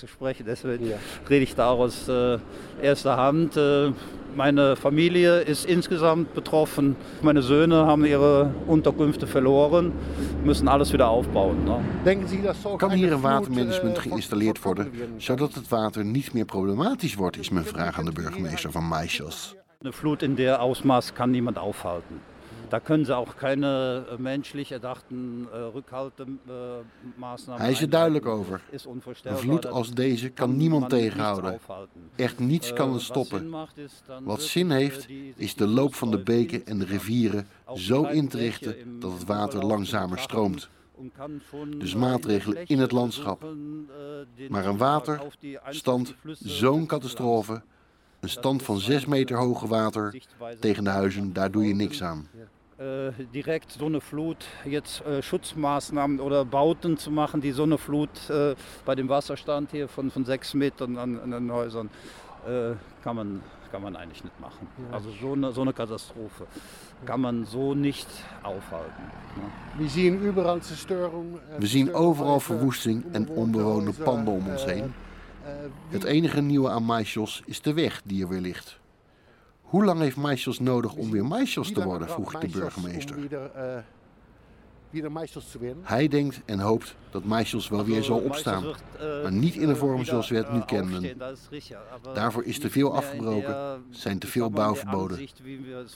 Deswegen 0.46 0.98
rede 1.28 1.44
ich 1.44 1.56
da 1.56 1.68
aus 1.68 2.08
äh, 2.08 2.40
erster 2.82 3.16
Hand. 3.16 3.56
Äh, 3.56 3.92
meine 4.36 4.76
Familie 4.76 5.42
ist 5.46 5.66
insgesamt 5.66 6.34
betroffen. 6.34 6.96
Meine 7.22 7.42
Söhne 7.42 7.86
haben 7.86 8.06
ihre 8.06 8.52
Unterkünfte 8.68 9.28
verloren, 9.28 9.92
müssen 10.44 10.68
alles 10.68 10.92
wieder 10.92 11.08
aufbauen. 11.08 11.64
Ne? 11.64 11.80
Kan 12.78 12.92
hier 12.92 13.12
een 13.12 13.22
watermanagement 13.22 14.00
geïnstalleerd 14.00 14.62
worden, 14.62 14.92
zodat 15.18 15.54
het 15.54 15.68
water 15.68 16.06
niet 16.06 16.34
meer 16.34 16.46
problematisch 16.46 17.16
wordt, 17.16 17.38
is 17.38 17.50
mijn 17.50 17.66
vraag 17.66 18.00
aan 18.00 18.06
de 18.06 18.12
burgemeester 18.12 18.72
van 18.72 18.88
Maisjes. 18.88 19.56
Een 19.82 19.94
vloed 19.94 20.22
in 20.22 20.36
der 20.36 20.56
Ausmaß 20.56 21.14
kan 21.14 21.30
niemand 21.30 21.58
aufhalten. 21.58 22.33
Da 22.74 22.80
können 22.80 23.06
sie 23.06 23.16
auch 23.16 23.36
keine 23.36 24.06
äh, 24.10 24.18
menschlich 24.18 24.72
erdachten 24.72 25.48
äh. 25.54 25.82
Hij 27.58 27.72
is 27.72 27.82
er 27.82 27.90
duidelijk 27.90 28.26
over. 28.26 28.62
Een 29.24 29.38
vloed 29.38 29.66
als 29.66 29.92
deze 29.92 30.30
kan 30.30 30.58
niemand 30.58 30.90
tegenhouden. 30.90 31.60
Echt 32.16 32.40
niets 32.40 32.74
kan 32.74 32.94
het 32.94 33.02
stoppen. 33.02 33.56
Wat 34.24 34.42
zin 34.42 34.72
heeft, 34.72 35.08
is 35.36 35.56
de 35.56 35.68
loop 35.68 35.96
van 35.96 36.12
de 36.12 36.24
beken 36.24 36.66
en 36.66 36.80
de 36.80 36.86
rivieren 36.86 37.48
zo 37.76 38.04
in 38.04 38.28
te 38.28 38.38
richten 38.38 39.00
dat 39.00 39.12
het 39.12 39.24
water 39.26 39.66
langzamer 39.66 40.20
stroomt. 40.20 40.70
Dus 41.78 41.96
maatregelen 41.96 42.66
in 42.66 42.80
het 42.80 42.92
landschap. 42.92 43.46
Maar 44.50 44.66
een 44.66 44.78
waterstand, 44.78 46.16
zo'n 46.40 46.86
catastrofe, 46.86 47.62
een 48.20 48.30
stand 48.30 48.64
van 48.64 48.80
6 48.80 49.06
meter 49.06 49.38
hoge 49.38 49.68
water 49.68 50.22
tegen 50.60 50.84
de 50.84 50.90
huizen, 50.90 51.34
daar 51.34 51.52
doe 51.52 51.68
je 51.68 51.76
niks 51.76 52.04
aan. 52.04 52.28
Äh, 52.84 53.14
direkt 53.34 53.72
so 53.72 53.86
eine 53.86 54.02
Flut 54.02 54.44
jetzt 54.66 55.06
äh, 55.06 55.22
Schutzmaßnahmen 55.22 56.20
oder 56.20 56.44
Bauten 56.44 56.98
zu 56.98 57.12
machen, 57.12 57.40
die 57.40 57.52
so 57.52 57.64
eine 57.64 57.78
Flut 57.78 58.10
äh, 58.30 58.56
bei 58.84 58.94
dem 58.96 59.08
Wasserstand 59.08 59.72
hier 59.72 59.88
von, 59.88 60.12
von 60.12 60.26
sechs 60.26 60.54
Metern 60.54 60.98
an, 60.98 61.18
an 61.20 61.32
den 61.32 61.52
Häusern, 61.52 61.90
äh, 62.46 62.74
kann, 63.02 63.16
man, 63.16 63.42
kann 63.72 63.84
man 63.84 63.96
eigentlich 63.96 64.24
nicht 64.26 64.38
machen. 64.42 64.68
Also 64.92 65.12
so 65.22 65.32
eine, 65.32 65.54
so 65.54 65.62
eine 65.62 65.72
Katastrophe 65.72 66.46
kann 67.06 67.22
man 67.22 67.46
so 67.46 67.74
nicht 67.74 68.08
aufhalten. 68.42 69.04
We 69.78 69.88
zien 69.88 70.22
überall 70.22 70.62
Zerstörung. 70.62 71.40
We 71.60 71.68
zien 71.68 71.94
overal 71.94 72.40
verwoesting 72.40 73.06
en 73.14 73.30
onbewoonde 73.30 73.94
panden 73.94 74.34
om 74.34 74.48
ons 74.48 74.66
heen. 74.66 74.94
Het 75.90 76.04
enige 76.04 76.42
nieuwe 76.42 76.70
aan 76.70 76.84
Maisjos 76.84 77.42
is 77.46 77.62
de 77.62 77.74
weg 77.74 78.02
die 78.06 78.24
er 78.24 78.30
weer 78.30 78.42
ligt. 78.42 78.82
Hoe 79.74 79.86
lang 79.86 80.00
heeft 80.00 80.18
Maisels 80.18 80.60
nodig 80.60 80.94
om 80.94 81.12
weer 81.12 81.26
Maisels 81.26 81.72
te 81.72 81.84
worden, 81.84 82.10
vroeg 82.10 82.40
de 82.40 82.48
burgemeester. 82.48 83.16
Hij 85.82 86.08
denkt 86.08 86.42
en 86.46 86.60
hoopt 86.60 86.96
dat 87.10 87.24
Maisels 87.24 87.70
wel 87.70 87.86
weer 87.86 88.04
zal 88.04 88.20
opstaan, 88.20 88.64
maar 89.00 89.32
niet 89.32 89.56
in 89.56 89.68
de 89.68 89.76
vorm 89.76 90.06
zoals 90.06 90.30
we 90.30 90.36
het 90.36 90.52
nu 90.52 90.62
kennen. 90.66 91.18
Daarvoor 92.14 92.44
is 92.44 92.60
te 92.60 92.70
veel 92.70 92.96
afgebroken, 92.96 93.84
zijn 93.90 94.20
te 94.20 94.28
veel 94.28 94.50
bouwverboden. 94.50 95.28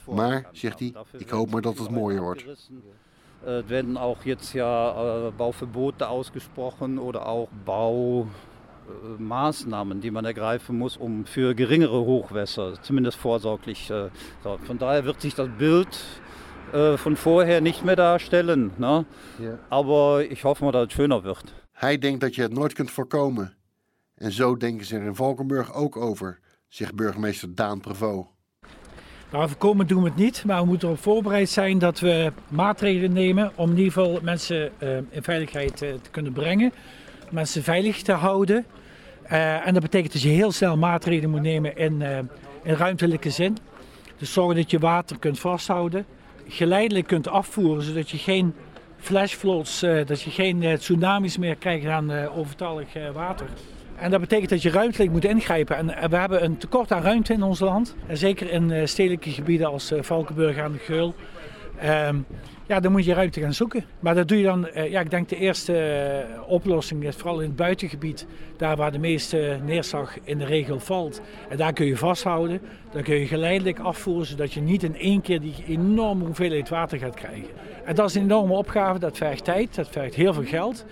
Maar, 0.06 0.48
zegt 0.52 0.78
hij, 0.78 0.94
ik 1.18 1.28
hoop 1.28 1.50
maar 1.50 1.62
dat 1.62 1.78
het 1.78 1.90
mooier 1.90 2.20
wordt. 2.20 2.44
Er 3.44 3.66
werden 3.66 3.96
auch 3.96 4.24
jetzt 4.24 4.52
ja 4.52 5.30
Bauverbote 5.36 6.04
ausgesprochen 6.04 6.98
oder 6.98 7.26
auch 7.26 7.48
Bau 7.64 8.22
äh, 8.22 8.47
Maßnahmen, 9.18 10.00
die 10.00 10.10
man 10.10 10.24
ergreifen 10.24 10.78
muss, 10.78 10.96
um 10.96 11.24
für 11.24 11.54
geringere 11.54 12.00
Hochwässer, 12.00 12.82
zumindest 12.82 13.18
vorsorglich. 13.18 13.90
Äh, 13.90 14.08
von 14.66 14.78
daher 14.78 15.04
wird 15.04 15.20
sich 15.20 15.34
das 15.34 15.48
Bild 15.58 15.88
äh, 16.72 16.96
von 16.96 17.16
vorher 17.16 17.60
nicht 17.60 17.84
mehr 17.84 17.96
darstellen. 17.96 18.72
Ne? 18.78 19.04
Ja. 19.38 19.58
Aber 19.70 20.24
ich 20.30 20.44
hoffe 20.44 20.64
mal, 20.64 20.72
dass 20.72 20.88
es 20.88 20.92
schöner 20.92 21.24
wird. 21.24 21.54
Hij 21.72 21.98
denkt 21.98 22.20
dat 22.20 22.34
je 22.34 22.42
het 22.42 22.52
nooit 22.52 22.74
kunt 22.74 22.90
voorkomen. 22.90 23.56
En 24.14 24.32
zo 24.32 24.56
denken 24.56 24.86
ze 24.86 24.96
er 24.96 25.04
in 25.04 25.14
Valkenburg 25.14 25.74
ook 25.74 25.96
over, 25.96 26.38
zegt 26.68 26.94
burgemeester 26.94 27.54
Daan 27.54 27.80
Prevot. 27.80 28.26
Nou, 29.32 29.48
voorkomen 29.48 29.86
doen 29.86 30.02
we 30.02 30.08
het 30.08 30.18
niet, 30.18 30.44
maar 30.44 30.60
we 30.60 30.66
moeten 30.66 30.88
erop 30.88 31.00
voorbereid 31.00 31.48
zijn 31.48 31.78
dat 31.78 32.00
we 32.00 32.32
maatregelen 32.48 33.12
nemen 33.12 33.52
om 33.54 33.70
in 33.70 33.76
ieder 33.76 33.92
geval 33.92 34.18
mensen 34.22 34.70
uh, 34.82 34.96
in 34.96 35.22
veiligheid 35.22 35.82
uh, 35.82 35.94
te 35.94 36.10
kunnen 36.10 36.32
brengen, 36.32 36.72
mensen 37.30 37.62
veilig 37.62 38.02
te 38.02 38.12
houden. 38.12 38.66
Uh, 39.32 39.66
en 39.66 39.72
dat 39.72 39.82
betekent 39.82 40.12
dat 40.12 40.22
je 40.22 40.28
heel 40.28 40.52
snel 40.52 40.76
maatregelen 40.76 41.30
moet 41.30 41.42
nemen 41.42 41.76
in, 41.76 42.00
uh, 42.00 42.18
in 42.62 42.74
ruimtelijke 42.74 43.30
zin. 43.30 43.56
Dus 44.16 44.32
zorgen 44.32 44.56
dat 44.56 44.70
je 44.70 44.78
water 44.78 45.18
kunt 45.18 45.38
vasthouden, 45.38 46.06
geleidelijk 46.48 47.06
kunt 47.06 47.28
afvoeren, 47.28 47.82
zodat 47.82 48.10
je 48.10 48.18
geen 48.18 48.54
flashfloods, 48.96 49.82
uh, 49.82 50.06
dat 50.06 50.22
je 50.22 50.30
geen 50.30 50.76
tsunamis 50.78 51.38
meer 51.38 51.56
krijgt 51.56 51.86
aan 51.86 52.28
overtalig 52.28 52.88
water. 53.12 53.46
En 53.96 54.10
dat 54.10 54.20
betekent 54.20 54.50
dat 54.50 54.62
je 54.62 54.70
ruimtelijk 54.70 55.10
moet 55.10 55.24
ingrijpen. 55.24 55.76
En 55.76 56.10
we 56.10 56.16
hebben 56.16 56.44
een 56.44 56.56
tekort 56.56 56.92
aan 56.92 57.02
ruimte 57.02 57.32
in 57.32 57.42
ons 57.42 57.60
land. 57.60 57.96
En 58.06 58.16
zeker 58.16 58.50
in 58.50 58.88
stedelijke 58.88 59.30
gebieden 59.30 59.66
als 59.66 59.92
Valkenburg 60.00 60.58
aan 60.58 60.72
de 60.72 60.78
Geul. 60.78 61.14
Ja, 62.68 62.80
dan 62.80 62.92
moet 62.92 63.04
je 63.04 63.14
ruimte 63.14 63.40
gaan 63.40 63.54
zoeken. 63.54 63.84
Maar 64.00 64.14
dat 64.14 64.28
doe 64.28 64.38
je 64.38 64.44
dan, 64.44 64.68
ja, 64.74 65.00
ik 65.00 65.10
denk 65.10 65.28
de 65.28 65.36
eerste 65.36 66.24
oplossing 66.46 67.04
is 67.04 67.16
vooral 67.16 67.40
in 67.40 67.46
het 67.46 67.56
buitengebied. 67.56 68.26
Daar 68.56 68.76
waar 68.76 68.92
de 68.92 68.98
meeste 68.98 69.58
neerslag 69.64 70.16
in 70.24 70.38
de 70.38 70.44
regel 70.44 70.80
valt. 70.80 71.20
En 71.48 71.56
daar 71.56 71.72
kun 71.72 71.86
je 71.86 71.96
vasthouden. 71.96 72.60
Dan 72.92 73.02
kun 73.02 73.14
je 73.14 73.26
geleidelijk 73.26 73.78
afvoeren, 73.78 74.26
zodat 74.26 74.52
je 74.52 74.60
niet 74.60 74.82
in 74.82 74.96
één 74.96 75.20
keer 75.20 75.40
die 75.40 75.54
enorme 75.66 76.24
hoeveelheid 76.24 76.68
water 76.68 76.98
gaat 76.98 77.14
krijgen. 77.14 77.48
En 77.84 77.94
dat 77.94 78.08
is 78.08 78.14
een 78.14 78.22
enorme 78.22 78.54
opgave, 78.54 78.98
dat 78.98 79.16
vergt 79.16 79.44
tijd, 79.44 79.74
dat 79.74 79.88
vergt 79.88 80.14
heel 80.14 80.34
veel 80.34 80.44
geld. 80.44 80.84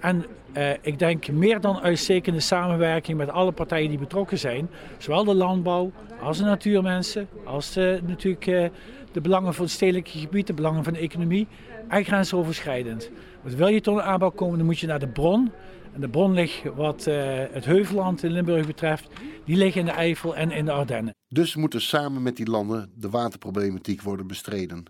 En 0.00 0.24
uh, 0.56 0.70
ik 0.80 0.98
denk 0.98 1.28
meer 1.28 1.60
dan 1.60 1.80
uitstekende 1.80 2.40
samenwerking 2.40 3.18
met 3.18 3.30
alle 3.30 3.52
partijen 3.52 3.88
die 3.88 3.98
betrokken 3.98 4.38
zijn. 4.38 4.68
Zowel 4.98 5.24
de 5.24 5.34
landbouw, 5.34 5.90
als 6.22 6.38
de 6.38 6.44
natuurmensen, 6.44 7.28
als 7.44 7.72
de, 7.72 8.00
natuurlijk 8.06 8.70
de 9.12 9.20
belangen 9.20 9.54
van 9.54 9.64
het 9.64 9.74
stedelijke 9.74 10.18
gebied, 10.18 10.46
de 10.46 10.54
belangen 10.54 10.84
van 10.84 10.92
de 10.92 10.98
economie. 10.98 11.46
En 11.88 12.04
grensoverschrijdend. 12.04 13.10
Want 13.42 13.54
wil 13.54 13.68
je 13.68 13.80
tot 13.80 13.96
een 13.96 14.02
aanbouw 14.02 14.30
komen, 14.30 14.56
dan 14.56 14.66
moet 14.66 14.78
je 14.78 14.86
naar 14.86 14.98
de 14.98 15.08
bron. 15.08 15.52
En 15.92 16.00
de 16.00 16.08
bron 16.08 16.32
ligt 16.32 16.62
wat 16.74 17.06
uh, 17.06 17.14
het 17.50 17.64
heuvelland 17.64 18.22
in 18.22 18.30
Limburg 18.30 18.66
betreft. 18.66 19.08
Die 19.44 19.56
liggen 19.56 19.80
in 19.80 19.86
de 19.86 19.92
Eifel 19.92 20.36
en 20.36 20.50
in 20.50 20.64
de 20.64 20.72
Ardennen. 20.72 21.14
Dus 21.28 21.56
moeten 21.56 21.80
samen 21.80 22.22
met 22.22 22.36
die 22.36 22.50
landen 22.50 22.90
de 22.94 23.10
waterproblematiek 23.10 24.02
worden 24.02 24.26
bestreden. 24.26 24.84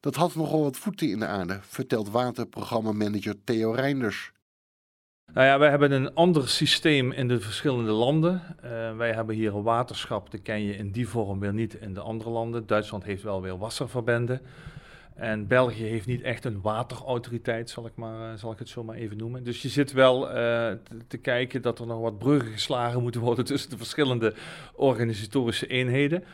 Dat 0.00 0.14
had 0.14 0.34
nogal 0.34 0.62
wat 0.62 0.76
voeten 0.76 1.10
in 1.10 1.18
de 1.18 1.26
aarde, 1.26 1.58
vertelt 1.62 2.10
waterprogrammamanager 2.10 3.34
Theo 3.44 3.70
Reinders. 3.70 4.32
Nou 5.32 5.46
ja, 5.46 5.58
wij 5.58 5.70
hebben 5.70 5.92
een 5.92 6.14
ander 6.14 6.48
systeem 6.48 7.12
in 7.12 7.28
de 7.28 7.40
verschillende 7.40 7.90
landen. 7.90 8.42
Uh, 8.64 8.96
wij 8.96 9.12
hebben 9.12 9.34
hier 9.34 9.54
een 9.54 9.62
waterschap, 9.62 10.30
dat 10.30 10.42
ken 10.42 10.62
je 10.62 10.76
in 10.76 10.90
die 10.90 11.08
vorm 11.08 11.40
weer 11.40 11.52
niet 11.52 11.74
in 11.74 11.94
de 11.94 12.00
andere 12.00 12.30
landen. 12.30 12.66
Duitsland 12.66 13.04
heeft 13.04 13.22
wel 13.22 13.42
weer 13.42 13.58
wasserverbenden. 13.58 14.40
En 15.14 15.46
België 15.46 15.84
heeft 15.84 16.06
niet 16.06 16.22
echt 16.22 16.44
een 16.44 16.60
waterautoriteit, 16.60 17.70
zal 17.70 17.86
ik, 17.86 17.92
maar, 17.94 18.32
eh, 18.32 18.38
zal 18.38 18.52
ik 18.52 18.58
het 18.58 18.68
zo 18.68 18.84
maar 18.84 18.96
even 18.96 19.16
noemen. 19.16 19.44
Dus 19.44 19.62
je 19.62 19.68
zit 19.68 19.92
wel 19.92 20.20
te, 20.20 20.78
te, 21.08 21.18
kijken 21.18 21.62
dat 21.62 21.78
er 21.78 21.86
nog 21.86 22.00
wat 22.00 22.18
bruggen 22.18 22.52
geslagen 22.52 23.02
moeten 23.02 23.20
worden 23.20 23.44
tussen 23.44 23.70
de 23.70 23.76
verschillende 23.76 24.34
organisatorische 24.74 25.66
eenheden. 25.66 26.24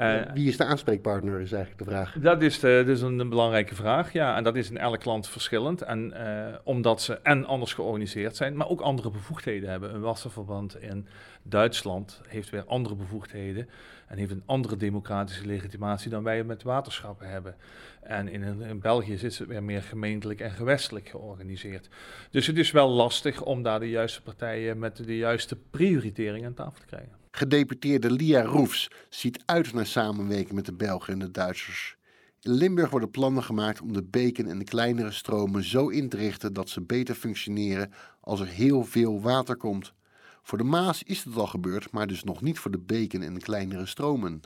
Uh, 0.00 0.20
Wie 0.34 0.48
is 0.48 0.56
de 0.56 0.64
aanspreekpartner, 0.64 1.40
is 1.40 1.52
eigenlijk 1.52 1.84
de 1.84 1.90
vraag. 1.90 2.16
Dat 2.18 2.42
is, 2.42 2.60
de, 2.60 2.84
is 2.86 3.00
een, 3.00 3.18
een, 3.18 3.28
belangrijke 3.28 3.74
vraag, 3.74 4.12
ja. 4.12 4.36
En 4.36 4.44
dat 4.44 4.56
is 4.56 4.70
in 4.70 4.78
elk 4.78 5.04
land 5.04 5.28
verschillend. 5.28 5.82
En 5.82 6.12
uh, 6.16 6.46
omdat 6.64 7.02
ze 7.02 7.14
en 7.22 7.44
anders 7.46 7.72
georganiseerd 7.72 8.36
zijn, 8.36 8.56
maar 8.56 8.68
ook 8.68 8.80
andere 8.80 9.10
bevoegdheden 9.10 9.70
hebben. 9.70 9.94
Een 9.94 10.00
wassenverband 10.00 10.80
in 10.82 11.06
Duitsland 11.42 12.20
heeft 12.26 12.50
weer 12.50 12.64
andere 12.64 12.94
bevoegdheden 12.94 13.68
en 14.06 14.18
heeft 14.18 14.30
een 14.30 14.42
andere 14.46 14.76
democratische 14.76 15.46
legitimatie 15.46 16.10
dan 16.10 16.22
wij 16.22 16.44
met 16.44 16.62
waterschappen 16.62 17.28
hebben. 17.28 17.54
En 18.02 18.28
in, 18.28 18.62
in 18.62 18.80
België 18.80 19.12
is 19.12 19.22
het 19.38 19.48
weer 19.48 19.62
meer 19.62 19.82
gemeentelijk 19.82 20.40
en 20.40 20.50
gewestelijk 20.50 21.08
georganiseerd. 21.08 21.88
Dus 22.30 22.46
het 22.46 22.58
is 22.58 22.70
wel 22.70 22.88
lastig 22.88 23.42
om 23.42 23.62
daar 23.62 23.80
de 23.80 23.90
juiste 23.90 24.22
partijen 24.22 24.78
met 24.78 24.96
de 24.96 25.16
juiste 25.16 25.56
prioritering 25.70 26.46
aan 26.46 26.54
tafel 26.54 26.80
te 26.80 26.86
krijgen. 26.86 27.19
Gedeputeerde 27.30 28.10
Lia 28.10 28.42
Roefs 28.42 28.90
ziet 29.08 29.42
uit 29.46 29.72
naar 29.72 29.86
samenwerking 29.86 30.52
met 30.52 30.66
de 30.66 30.72
Belgen 30.72 31.12
en 31.12 31.18
de 31.18 31.30
Duitsers. 31.30 31.96
In 32.40 32.50
Limburg 32.50 32.90
worden 32.90 33.10
plannen 33.10 33.42
gemaakt 33.42 33.80
om 33.80 33.92
de 33.92 34.02
beken 34.02 34.46
en 34.46 34.58
de 34.58 34.64
kleinere 34.64 35.10
stromen 35.10 35.64
zo 35.64 35.88
in 35.88 36.08
te 36.08 36.16
richten 36.16 36.52
dat 36.52 36.68
ze 36.68 36.80
beter 36.80 37.14
functioneren 37.14 37.92
als 38.20 38.40
er 38.40 38.46
heel 38.46 38.84
veel 38.84 39.20
water 39.20 39.56
komt. 39.56 39.94
Voor 40.42 40.58
de 40.58 40.64
Maas 40.64 41.02
is 41.02 41.24
het 41.24 41.36
al 41.36 41.46
gebeurd, 41.46 41.90
maar 41.90 42.06
dus 42.06 42.24
nog 42.24 42.42
niet 42.42 42.58
voor 42.58 42.70
de 42.70 42.78
beken 42.78 43.22
en 43.22 43.34
de 43.34 43.40
kleinere 43.40 43.86
stromen. 43.86 44.40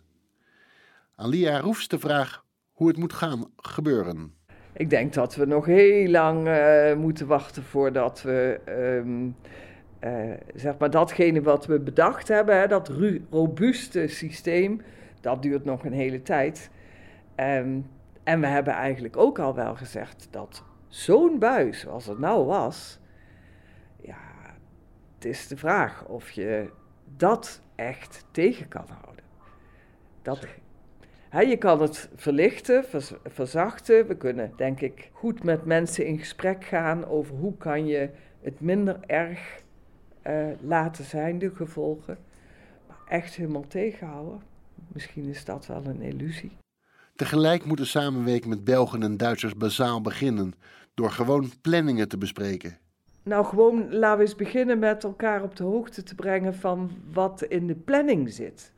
Aan 1.17 1.29
Lia 1.29 1.61
Roefs 1.61 1.89
de 1.89 1.99
vraag 1.99 2.45
hoe 2.73 2.89
het 2.89 2.97
moet 2.97 3.13
gaan 3.13 3.51
gebeuren. 3.57 4.35
Ik 4.73 4.91
denk 4.91 5.13
dat 5.13 5.35
we 5.35 5.47
nog 5.47 5.67
heel 5.67 6.11
lang 6.11 6.49
uh, 6.49 6.95
moeten 6.95 7.27
wachten 7.27 7.63
voordat 7.63 8.23
we 8.23 8.61
uh, 8.69 9.33
zeg 10.55 10.79
maar 10.79 10.91
datgene 10.91 11.43
wat 11.43 11.67
we 11.67 11.81
bedacht 11.81 12.29
hebben, 12.29 12.59
hè, 12.59 12.67
dat 12.67 12.91
robuuste 13.31 14.07
systeem, 14.07 14.81
dat 15.21 15.43
duurt 15.43 15.65
nog 15.65 15.85
een 15.85 15.93
hele 15.93 16.23
tijd. 16.23 16.71
Um, 17.37 17.87
en 18.23 18.41
we 18.41 18.47
hebben 18.47 18.73
eigenlijk 18.73 19.17
ook 19.17 19.39
al 19.39 19.55
wel 19.55 19.75
gezegd 19.75 20.29
dat 20.31 20.63
zo'n 20.89 21.39
bui 21.39 21.73
zoals 21.73 22.07
het 22.07 22.19
nou 22.19 22.47
was, 22.47 22.99
ja, 24.01 24.19
het 25.15 25.25
is 25.25 25.49
de 25.49 25.57
vraag 25.57 26.05
of 26.07 26.31
je 26.31 26.71
dat 27.17 27.61
echt 27.75 28.25
tegen 28.31 28.69
kan 28.69 28.87
houden. 29.01 29.25
Dat, 30.23 30.47
hè, 31.29 31.41
je 31.41 31.57
kan 31.57 31.83
het 31.83 32.09
verlichten, 32.15 32.85
verzachten. 33.25 34.07
We 34.07 34.17
kunnen, 34.17 34.53
denk 34.57 34.81
ik, 34.81 35.11
goed 35.13 35.45
met 35.45 35.65
mensen 35.65 36.07
in 36.07 36.19
gesprek 36.19 36.65
gaan 36.65 37.07
over 37.07 37.35
hoe 37.35 37.57
kan 37.57 37.87
je 37.87 38.11
het 38.43 38.61
minder 38.61 39.01
erg 39.07 39.63
uh, 40.27 40.47
laten 40.61 41.05
zijn, 41.05 41.39
de 41.39 41.51
gevolgen. 41.55 42.19
Maar 42.89 42.99
echt 43.09 43.35
helemaal 43.35 43.67
tegenhouden, 43.67 44.43
misschien 44.93 45.29
is 45.29 45.45
dat 45.45 45.67
wel 45.67 45.85
een 45.85 46.03
illusie. 46.03 46.57
Tegelijk 47.17 47.65
moet 47.65 47.79
de 47.79 47.85
samenwerking 47.85 48.47
met 48.47 48.65
Belgen 48.65 49.03
en 49.03 49.17
Duitsers 49.17 49.57
bazaal 49.57 50.01
beginnen, 50.01 50.55
door 50.95 51.11
gewoon 51.11 51.51
planningen 51.61 52.09
te 52.09 52.19
bespreken. 52.19 52.79
Nou, 53.23 53.45
gewoon 53.45 53.95
laten 53.95 54.19
we 54.19 54.25
eens 54.25 54.35
beginnen 54.35 54.79
met 54.79 55.05
elkaar 55.05 55.43
op 55.43 55.57
de 55.57 55.65
hoogte 55.65 56.03
te 56.03 56.15
brengen 56.15 56.55
van 56.55 56.91
wat 57.13 57.43
in 57.43 57.67
de 57.67 57.75
planning 57.75 58.33
zit. 58.33 58.73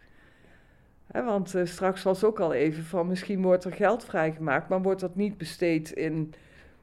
He, 1.07 1.25
want 1.25 1.55
uh, 1.55 1.65
straks 1.65 2.03
was 2.03 2.25
ook 2.25 2.41
al 2.41 2.53
even 2.53 2.85
van 2.85 3.07
misschien 3.07 3.43
wordt 3.43 3.65
er 3.65 3.73
geld 3.73 4.05
vrijgemaakt, 4.05 4.69
maar 4.69 4.83
wordt 4.83 5.01
dat 5.01 5.17
niet 5.17 5.39
besteed 5.39 5.91
in 5.91 6.35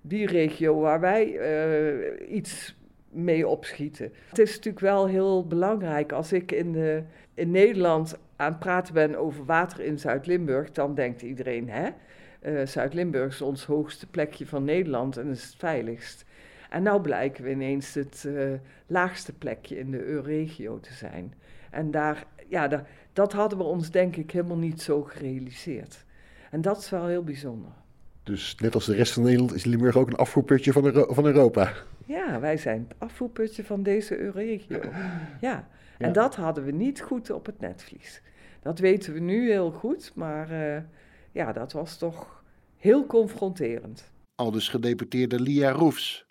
die 0.02 0.28
regio 0.28 0.80
waar 0.80 1.00
wij 1.00 1.28
uh, 1.28 2.36
iets 2.36 2.76
mee 3.14 3.48
opschieten. 3.48 4.12
Het 4.30 4.40
is 4.40 4.50
natuurlijk 4.50 4.84
wel 4.84 5.08
heel 5.08 5.48
belangrijk 5.48 6.12
als 6.12 6.34
ik 6.34 6.52
in, 6.52 6.72
de, 6.72 7.04
in 7.34 7.52
Nederland 7.52 8.18
aan 8.36 8.52
het 8.52 8.60
praten 8.60 8.94
ben 8.94 9.16
over 9.16 9.46
water 9.46 9.80
in 9.80 10.00
Zuid-Limburg, 10.00 10.72
dan 10.72 10.96
denkt 10.96 11.22
iedereen, 11.22 11.70
hè, 11.70 11.90
uh, 12.46 12.66
Zuid-Limburg 12.66 13.34
is 13.34 13.42
ons 13.42 13.66
hoogste 13.66 14.08
plekje 14.08 14.46
van 14.48 14.64
Nederland 14.64 15.18
en 15.18 15.28
is 15.28 15.44
het 15.44 15.56
veiligst. 15.58 16.26
En 16.70 16.84
nou 16.84 17.02
blijken 17.02 17.44
we 17.44 17.50
ineens 17.50 17.94
het 17.94 18.24
uh, 18.28 18.52
laagste 18.88 19.34
plekje 19.34 19.78
in 19.78 19.92
de 19.92 20.04
Euregio 20.04 20.80
te 20.80 20.94
zijn. 20.94 21.34
En 21.72 21.92
daar, 21.92 22.26
ja, 22.48 22.68
daar, 22.68 22.88
dat 23.14 23.34
hadden 23.34 23.58
we 23.58 23.64
ons 23.64 23.92
denk 23.92 24.16
ik 24.16 24.32
helemaal 24.32 24.58
niet 24.58 24.82
zo 24.82 25.04
gerealiseerd. 25.04 26.06
En 26.52 26.62
dat 26.62 26.78
is 26.78 26.90
wel 26.90 27.06
heel 27.06 27.24
bijzonder. 27.24 27.72
Dus 28.24 28.56
net 28.56 28.76
als 28.76 28.86
de 28.86 28.96
rest 28.96 29.14
van 29.14 29.24
Nederland 29.24 29.54
is 29.54 29.66
Limburg 29.66 29.96
ook 29.96 30.08
een 30.08 30.16
afvoerputje 30.16 30.72
van, 30.72 31.06
van 31.10 31.26
Europa. 31.26 31.74
Ja, 32.06 32.40
wij 32.40 32.58
zijn 32.58 32.86
het 32.88 32.98
afvoerputje 33.00 33.64
van 33.64 33.84
deze 33.84 34.18
Euregio. 34.18 34.80
Ja, 35.42 35.68
en 35.98 36.08
ja. 36.08 36.14
dat 36.14 36.36
hadden 36.36 36.64
we 36.64 36.72
niet 36.72 37.02
goed 37.02 37.30
op 37.30 37.46
het 37.46 37.60
netvlies. 37.60 38.22
Dat 38.62 38.80
weten 38.80 39.14
we 39.14 39.20
nu 39.20 39.50
heel 39.50 39.72
goed, 39.72 40.12
maar 40.16 40.52
uh, 40.52 40.82
ja, 41.32 41.52
dat 41.52 41.72
was 41.72 41.98
toch 41.98 42.44
heel 42.78 43.06
confronterend. 43.06 44.12
Aldus 44.36 44.70
gedeputeerde 44.70 45.40
Lia 45.40 45.72
Roefs. 45.72 46.26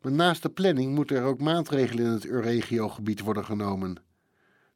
Maar 0.00 0.12
naast 0.12 0.42
de 0.42 0.50
planning 0.50 0.94
moeten 0.94 1.16
er 1.16 1.24
ook 1.24 1.40
maatregelen 1.40 2.04
in 2.04 2.10
het 2.10 2.26
Euregio-gebied 2.26 3.20
worden 3.20 3.44
genomen. 3.44 3.96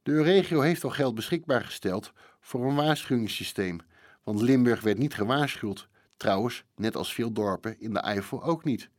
De 0.03 0.11
Euregio 0.11 0.61
heeft 0.61 0.85
al 0.85 0.91
geld 0.91 1.15
beschikbaar 1.15 1.65
gesteld 1.65 2.13
voor 2.41 2.69
een 2.69 2.75
waarschuwingssysteem, 2.75 3.79
want 4.23 4.41
Limburg 4.41 4.81
werd 4.81 4.99
niet 4.99 5.15
gewaarschuwd. 5.15 5.89
Trouwens, 6.17 6.65
net 6.77 6.97
als 6.97 7.15
veel 7.15 7.33
dorpen 7.33 7.81
in 7.81 7.93
de 7.93 8.01
Eifel 8.01 8.45
ook 8.45 8.65
niet. 8.65 8.91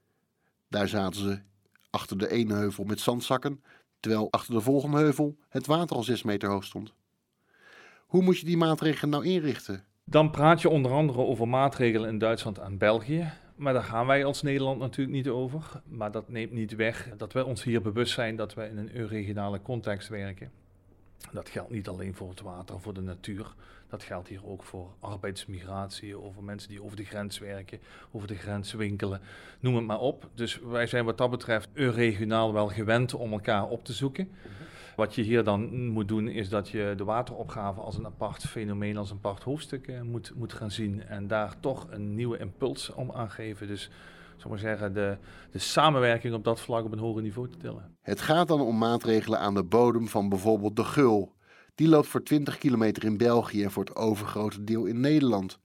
Daar 0.68 0.88
zaten 0.88 1.22
ze 1.22 1.40
achter 1.90 2.18
de 2.18 2.32
ene 2.32 2.54
heuvel 2.54 2.84
met 2.84 3.00
zandzakken, 3.00 3.64
terwijl 4.00 4.32
achter 4.32 4.54
de 4.54 4.62
volgende 4.62 4.98
heuvel 4.98 5.38
het 5.50 5.66
water 5.66 5.96
al 5.96 6.04
zes 6.04 6.24
meter 6.24 6.50
hoog 6.50 6.64
stond. 6.64 6.94
Hoe 8.06 8.22
moet 8.24 8.40
je 8.40 8.46
die 8.46 8.58
maatregelen 8.58 9.10
nou 9.10 9.26
inrichten? 9.26 9.84
Dan 10.04 10.32
praat 10.32 10.62
je 10.62 10.70
onder 10.70 10.92
andere 10.92 11.20
over 11.20 11.48
maatregelen 11.48 12.10
in 12.10 12.18
Duitsland 12.18 12.58
en 12.58 12.78
België. 12.78 13.32
Maar 13.56 13.74
daar 13.74 13.84
gaan 13.84 14.08
wij 14.08 14.26
als 14.26 14.42
Nederland 14.42 14.80
natuurlijk 14.80 15.16
niet 15.16 15.28
over. 15.28 15.82
Maar 15.86 16.12
dat 16.12 16.30
neemt 16.30 16.52
niet 16.52 16.76
weg 16.76 17.10
dat 17.18 17.34
wij 17.34 17.44
ons 17.44 17.64
hier 17.64 17.82
bewust 17.82 18.14
zijn 18.14 18.36
dat 18.36 18.54
wij 18.54 18.70
in 18.70 18.78
een 18.78 19.08
regionale 19.08 19.62
context 19.62 20.08
werken. 20.08 20.52
Dat 21.32 21.50
geldt 21.50 21.72
niet 21.72 21.88
alleen 21.88 22.16
voor 22.16 22.30
het 22.30 22.42
water, 22.42 22.80
voor 22.80 22.94
de 22.94 23.02
natuur. 23.02 23.54
Dat 23.90 24.04
geldt 24.04 24.28
hier 24.28 24.46
ook 24.46 24.64
voor 24.64 24.92
arbeidsmigratie, 25.00 26.18
over 26.18 26.44
mensen 26.44 26.70
die 26.70 26.84
over 26.84 26.98
de 26.98 27.04
grens 27.04 27.40
werken, 27.40 27.80
over 28.12 28.28
de 28.28 28.36
grens 28.36 28.74
winkelen, 28.74 29.22
noem 29.60 29.76
het 29.76 29.86
maar 29.86 30.00
op. 30.00 30.30
Dus 30.34 30.60
wij 30.60 30.88
zijn 30.88 31.06
wat 31.06 31.18
dat 31.18 31.30
betreft 31.30 31.70
regionaal 31.74 32.54
wel 32.54 32.68
gewend 32.68 33.14
om 33.14 33.32
elkaar 33.32 33.68
op 33.68 33.86
te 33.86 33.94
zoeken. 33.94 34.30
Wat 34.96 35.16
je 35.16 35.22
hier 35.22 35.44
dan 35.44 35.88
moet 35.88 36.08
doen, 36.08 36.28
is 36.28 36.50
dat 36.50 36.70
je 36.70 36.94
de 36.98 37.04
wateropgave 37.04 37.82
als 37.82 37.98
een 37.98 38.06
apart 38.06 38.44
fenomeen, 38.44 38.98
als 38.98 39.10
een 39.10 39.18
apart 39.18 39.44
hoofdstuk 39.44 39.88
uh, 39.88 40.02
moet, 40.02 40.32
moet 40.36 40.54
gaan 40.54 40.72
zien. 40.72 41.04
En 41.04 41.28
daar 41.28 41.60
toch 41.60 41.88
een 41.90 42.16
nieuwe 42.16 42.38
impuls 42.38 42.90
om 42.90 43.12
aangeven. 43.12 43.68
Dus 43.68 43.90
zal 43.90 44.15
maar 44.50 44.60
zeggen, 44.60 44.94
de, 44.94 45.18
de 45.52 45.60
samenwerking 45.60 46.34
op 46.34 46.44
dat 46.44 46.62
vlak 46.62 46.86
op 46.86 46.92
een 46.92 47.00
hoger 47.00 47.22
niveau 47.22 47.50
te 47.50 47.58
tillen. 47.58 47.98
Het 48.02 48.22
gaat 48.22 48.48
dan 48.48 48.62
om 48.62 48.78
maatregelen 48.78 49.40
aan 49.40 49.54
de 49.54 49.64
bodem 49.64 50.08
van 50.08 50.30
bijvoorbeeld 50.30 50.76
de 50.76 50.84
Gul. 50.84 51.34
Die 51.76 51.88
loopt 51.88 52.08
voor 52.08 52.24
20 52.24 52.58
kilometer 52.58 53.04
in 53.04 53.18
België 53.18 53.64
en 53.64 53.72
voor 53.72 53.84
het 53.84 53.96
overgrote 53.96 54.64
deel 54.64 54.86
in 54.86 55.00
Nederland. 55.00 55.60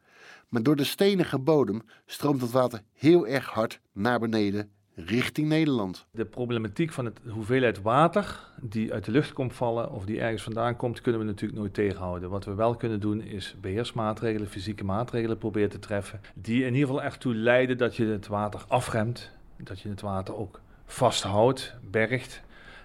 Maar 0.49 0.63
door 0.63 0.77
de 0.77 0.85
stenige 0.85 1.39
bodem 1.39 1.83
stroomt 2.07 2.41
het 2.41 2.51
water 2.51 2.83
heel 2.93 3.27
erg 3.27 3.49
hard 3.49 3.81
naar 3.93 4.21
beneden 4.21 4.71
richting 4.95 5.49
Nederland. 5.49 6.07
De 6.11 6.25
problematiek 6.25 6.93
van 6.93 7.05
de 7.05 7.13
hoeveelheid 7.31 7.83
water 7.83 8.41
die 8.61 8.93
uit 8.93 9.05
de 9.05 9.11
lucht 9.11 9.33
komt 9.33 9.53
vallen 9.55 9.93
of 9.93 10.05
die 10.05 10.21
ergens 10.21 10.43
vandaan 10.43 10.77
komt, 10.77 11.01
kunnen 11.01 11.21
we 11.21 11.27
natuurlijk 11.27 11.61
nooit 11.61 11.75
tegenhouden. 11.75 12.31
Wat 12.31 12.45
we 12.45 12.55
wel 12.55 12.77
kunnen 12.77 13.01
doen 13.01 13.23
is 13.23 13.55
beheersmaatregelen, 13.61 14.49
fysieke 14.49 14.85
maatregelen 14.85 15.39
proberen 15.39 15.71
te 15.71 15.79
treffen, 15.79 16.21
die 16.35 16.65
in 16.65 16.75
ieder 16.75 16.89
geval 16.89 17.03
ertoe 17.03 17.35
leiden 17.35 17.79
dat 17.79 17.97
je 17.97 18.07
het 18.07 18.27
water 18.27 18.65
afremt, 18.69 19.31
dat 19.57 19.81
je 19.81 19.89
het 19.89 20.01
water 20.01 20.37
ook 20.37 20.61
vasthoudt, 20.87 21.75
bergt 21.91 22.43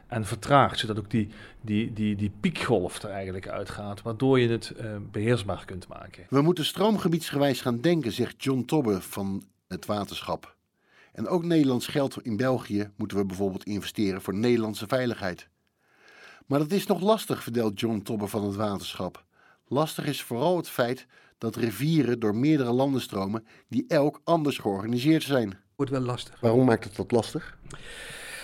en 0.07 0.25
vertraagt, 0.25 0.79
zodat 0.79 0.99
ook 0.99 1.09
die, 1.09 1.29
die, 1.61 1.93
die, 1.93 2.15
die 2.15 2.31
piekgolf 2.39 3.03
er 3.03 3.09
eigenlijk 3.09 3.47
uitgaat, 3.47 4.01
waardoor 4.01 4.39
je 4.39 4.49
het 4.49 4.73
uh, 4.77 4.95
beheersbaar 5.11 5.65
kunt 5.65 5.87
maken. 5.87 6.25
We 6.29 6.41
moeten 6.41 6.65
stroomgebiedsgewijs 6.65 7.61
gaan 7.61 7.81
denken, 7.81 8.11
zegt 8.11 8.43
John 8.43 8.63
Tobbe 8.65 9.01
van 9.01 9.43
het 9.67 9.85
waterschap. 9.85 10.55
En 11.15 11.27
ook 11.27 11.43
Nederlands 11.43 11.87
geld 11.87 12.17
in 12.21 12.37
België 12.37 12.91
moeten 12.95 13.17
we 13.17 13.25
bijvoorbeeld 13.25 13.63
investeren 13.63 14.21
voor 14.21 14.35
Nederlandse 14.35 14.87
veiligheid. 14.87 15.47
Maar 16.45 16.59
dat 16.59 16.71
is 16.71 16.85
nog 16.85 17.01
lastig, 17.01 17.43
vertelt 17.43 17.79
John 17.79 18.01
Tobbe 18.01 18.27
van 18.27 18.43
het 18.43 18.55
waterschap. 18.55 19.25
Lastig 19.67 20.05
is 20.05 20.23
vooral 20.23 20.57
het 20.57 20.69
feit 20.69 21.07
dat 21.37 21.55
rivieren 21.55 22.19
door 22.19 22.35
meerdere 22.35 22.71
landen 22.71 23.01
stromen 23.01 23.45
die 23.67 23.85
elk 23.87 24.21
anders 24.23 24.57
georganiseerd 24.57 25.23
zijn. 25.23 25.57
Wordt 25.75 25.91
wel 25.91 26.01
lastig. 26.01 26.39
Waarom 26.39 26.65
maakt 26.65 26.83
het 26.83 26.95
dat 26.95 27.11
lastig? 27.11 27.57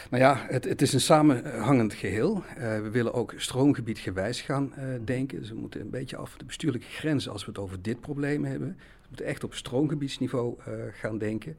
Nou 0.10 0.24
ja, 0.24 0.46
het, 0.48 0.64
het 0.64 0.82
is 0.82 0.94
een 0.94 1.02
samenhangend 1.02 1.94
geheel. 1.94 2.36
Uh, 2.36 2.56
we 2.82 2.90
willen 2.92 3.14
ook 3.14 3.34
stroomgebiedgewijs 3.38 4.42
gaan 4.42 4.74
uh, 4.78 4.86
denken. 5.06 5.40
Dus 5.40 5.50
we 5.50 5.56
moeten 5.56 5.82
een 5.82 5.90
beetje 5.90 6.18
af 6.18 6.38
de 6.38 6.46
bestuurlijke 6.46 6.88
grenzen 6.88 7.32
als 7.32 7.46
we 7.46 7.52
het 7.52 7.60
over 7.60 7.82
dit 7.82 8.00
probleem 8.00 8.46
hebben. 8.46 8.68
We 8.68 9.08
moeten 9.08 9.26
echt 9.26 9.44
op 9.44 9.54
stroomgebiedsniveau 9.54 10.56
uh, 10.60 10.74
gaan 10.92 11.18
denken. 11.18 11.58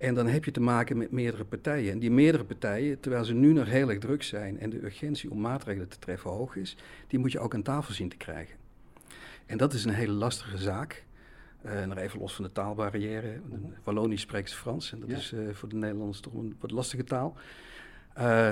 En 0.00 0.14
dan 0.14 0.26
heb 0.26 0.44
je 0.44 0.50
te 0.50 0.60
maken 0.60 0.98
met 0.98 1.10
meerdere 1.10 1.44
partijen. 1.44 1.92
En 1.92 1.98
die 1.98 2.10
meerdere 2.10 2.44
partijen, 2.44 3.00
terwijl 3.00 3.24
ze 3.24 3.34
nu 3.34 3.52
nog 3.52 3.66
heel 3.66 3.88
erg 3.88 3.98
druk 3.98 4.22
zijn 4.22 4.60
en 4.60 4.70
de 4.70 4.84
urgentie 4.84 5.30
om 5.30 5.40
maatregelen 5.40 5.88
te 5.88 5.98
treffen 5.98 6.30
hoog 6.30 6.56
is, 6.56 6.76
die 7.06 7.18
moet 7.18 7.32
je 7.32 7.38
ook 7.38 7.54
aan 7.54 7.62
tafel 7.62 7.94
zien 7.94 8.08
te 8.08 8.16
krijgen. 8.16 8.56
En 9.46 9.58
dat 9.58 9.72
is 9.72 9.84
een 9.84 9.94
hele 9.94 10.12
lastige 10.12 10.58
zaak. 10.58 11.04
Uh, 11.64 11.84
nog 11.84 11.98
even 11.98 12.18
los 12.18 12.34
van 12.34 12.44
de 12.44 12.52
taalbarrière. 12.52 13.40
Wallonisch 13.84 14.20
spreekt 14.20 14.54
Frans 14.54 14.92
en 14.92 15.00
dat 15.00 15.08
ja. 15.08 15.16
is 15.16 15.32
uh, 15.32 15.54
voor 15.54 15.68
de 15.68 15.76
Nederlanders 15.76 16.20
toch 16.20 16.34
een 16.34 16.56
wat 16.60 16.70
lastige 16.70 17.04
taal. 17.04 17.36
Uh, 18.18 18.50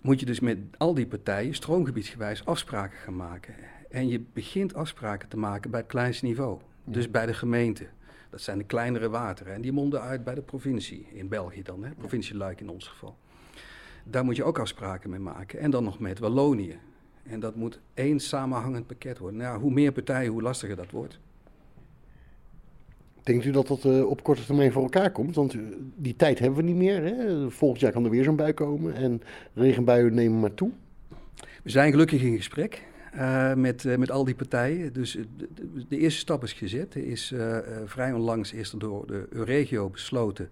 moet 0.00 0.20
je 0.20 0.26
dus 0.26 0.40
met 0.40 0.58
al 0.76 0.94
die 0.94 1.06
partijen 1.06 1.54
stroomgebiedsgewijs 1.54 2.44
afspraken 2.44 2.98
gaan 2.98 3.16
maken. 3.16 3.54
En 3.90 4.08
je 4.08 4.24
begint 4.32 4.74
afspraken 4.74 5.28
te 5.28 5.36
maken 5.36 5.70
bij 5.70 5.80
het 5.80 5.88
kleinste 5.88 6.24
niveau. 6.24 6.60
Ja. 6.84 6.92
Dus 6.92 7.10
bij 7.10 7.26
de 7.26 7.34
gemeente. 7.34 7.86
Dat 8.36 8.44
zijn 8.44 8.58
de 8.58 8.64
kleinere 8.64 9.08
wateren. 9.08 9.54
En 9.54 9.60
die 9.60 9.72
monden 9.72 10.00
uit 10.00 10.24
bij 10.24 10.34
de 10.34 10.40
provincie, 10.40 11.06
in 11.12 11.28
België 11.28 11.62
dan, 11.62 11.84
hè? 11.84 11.90
provincie 11.90 12.36
Luik 12.36 12.60
in 12.60 12.68
ons 12.68 12.88
geval. 12.88 13.16
Daar 14.04 14.24
moet 14.24 14.36
je 14.36 14.44
ook 14.44 14.58
afspraken 14.58 15.10
mee 15.10 15.18
maken. 15.18 15.58
En 15.58 15.70
dan 15.70 15.84
nog 15.84 15.98
met 15.98 16.18
Wallonië. 16.18 16.78
En 17.22 17.40
dat 17.40 17.54
moet 17.54 17.80
één 17.94 18.20
samenhangend 18.20 18.86
pakket 18.86 19.18
worden. 19.18 19.40
Nou, 19.40 19.60
hoe 19.60 19.70
meer 19.70 19.92
partijen, 19.92 20.32
hoe 20.32 20.42
lastiger 20.42 20.76
dat 20.76 20.90
wordt. 20.90 21.18
Denkt 23.22 23.44
u 23.44 23.50
dat 23.50 23.66
dat 23.66 23.84
uh, 23.84 24.08
op 24.08 24.22
korte 24.22 24.44
termijn 24.44 24.72
voor 24.72 24.82
elkaar 24.82 25.10
komt? 25.10 25.34
Want 25.34 25.54
uh, 25.54 25.62
die 25.96 26.16
tijd 26.16 26.38
hebben 26.38 26.58
we 26.58 26.64
niet 26.64 26.76
meer. 26.76 27.02
Hè? 27.02 27.50
Volgend 27.50 27.80
jaar 27.80 27.92
kan 27.92 28.04
er 28.04 28.10
weer 28.10 28.24
zo'n 28.24 28.36
bui 28.36 28.52
komen 28.52 28.94
en 28.94 29.22
regenbuien 29.54 30.14
nemen 30.14 30.40
maar 30.40 30.54
toe. 30.54 30.70
We 31.62 31.70
zijn 31.70 31.90
gelukkig 31.90 32.22
in 32.22 32.36
gesprek 32.36 32.82
uh, 33.16 33.54
met, 33.54 33.98
met 33.98 34.10
al 34.10 34.24
die 34.24 34.34
partijen. 34.34 34.92
Dus 34.92 35.12
de, 35.36 35.48
de, 35.88 35.98
eerste 35.98 36.20
stap 36.20 36.42
is 36.42 36.52
gezet. 36.52 36.94
Er 36.94 37.06
is 37.06 37.34
vrij 37.84 38.12
onlangs 38.12 38.52
er 38.52 38.78
door 38.78 39.06
de 39.06 39.26
Euregio 39.30 39.88
besloten 39.88 40.50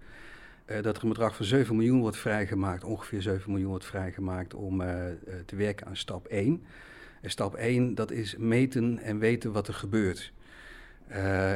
dat 0.81 0.97
er 0.97 1.03
een 1.03 1.09
bedrag 1.09 1.35
van 1.35 1.45
7 1.45 1.75
miljoen 1.75 1.99
wordt 1.99 2.17
vrijgemaakt. 2.17 2.83
Ongeveer 2.83 3.21
7 3.21 3.51
miljoen 3.51 3.69
wordt 3.69 3.85
vrijgemaakt 3.85 4.53
om 4.53 4.77
te 5.45 5.55
werken 5.55 5.87
aan 5.87 5.95
stap 5.95 6.27
1. 6.27 6.63
En 7.21 7.29
stap 7.29 7.55
1, 7.55 7.95
dat 7.95 8.11
is 8.11 8.35
meten 8.37 8.99
en 8.99 9.19
weten 9.19 9.51
wat 9.51 9.67
er 9.67 9.73
gebeurt. 9.73 10.33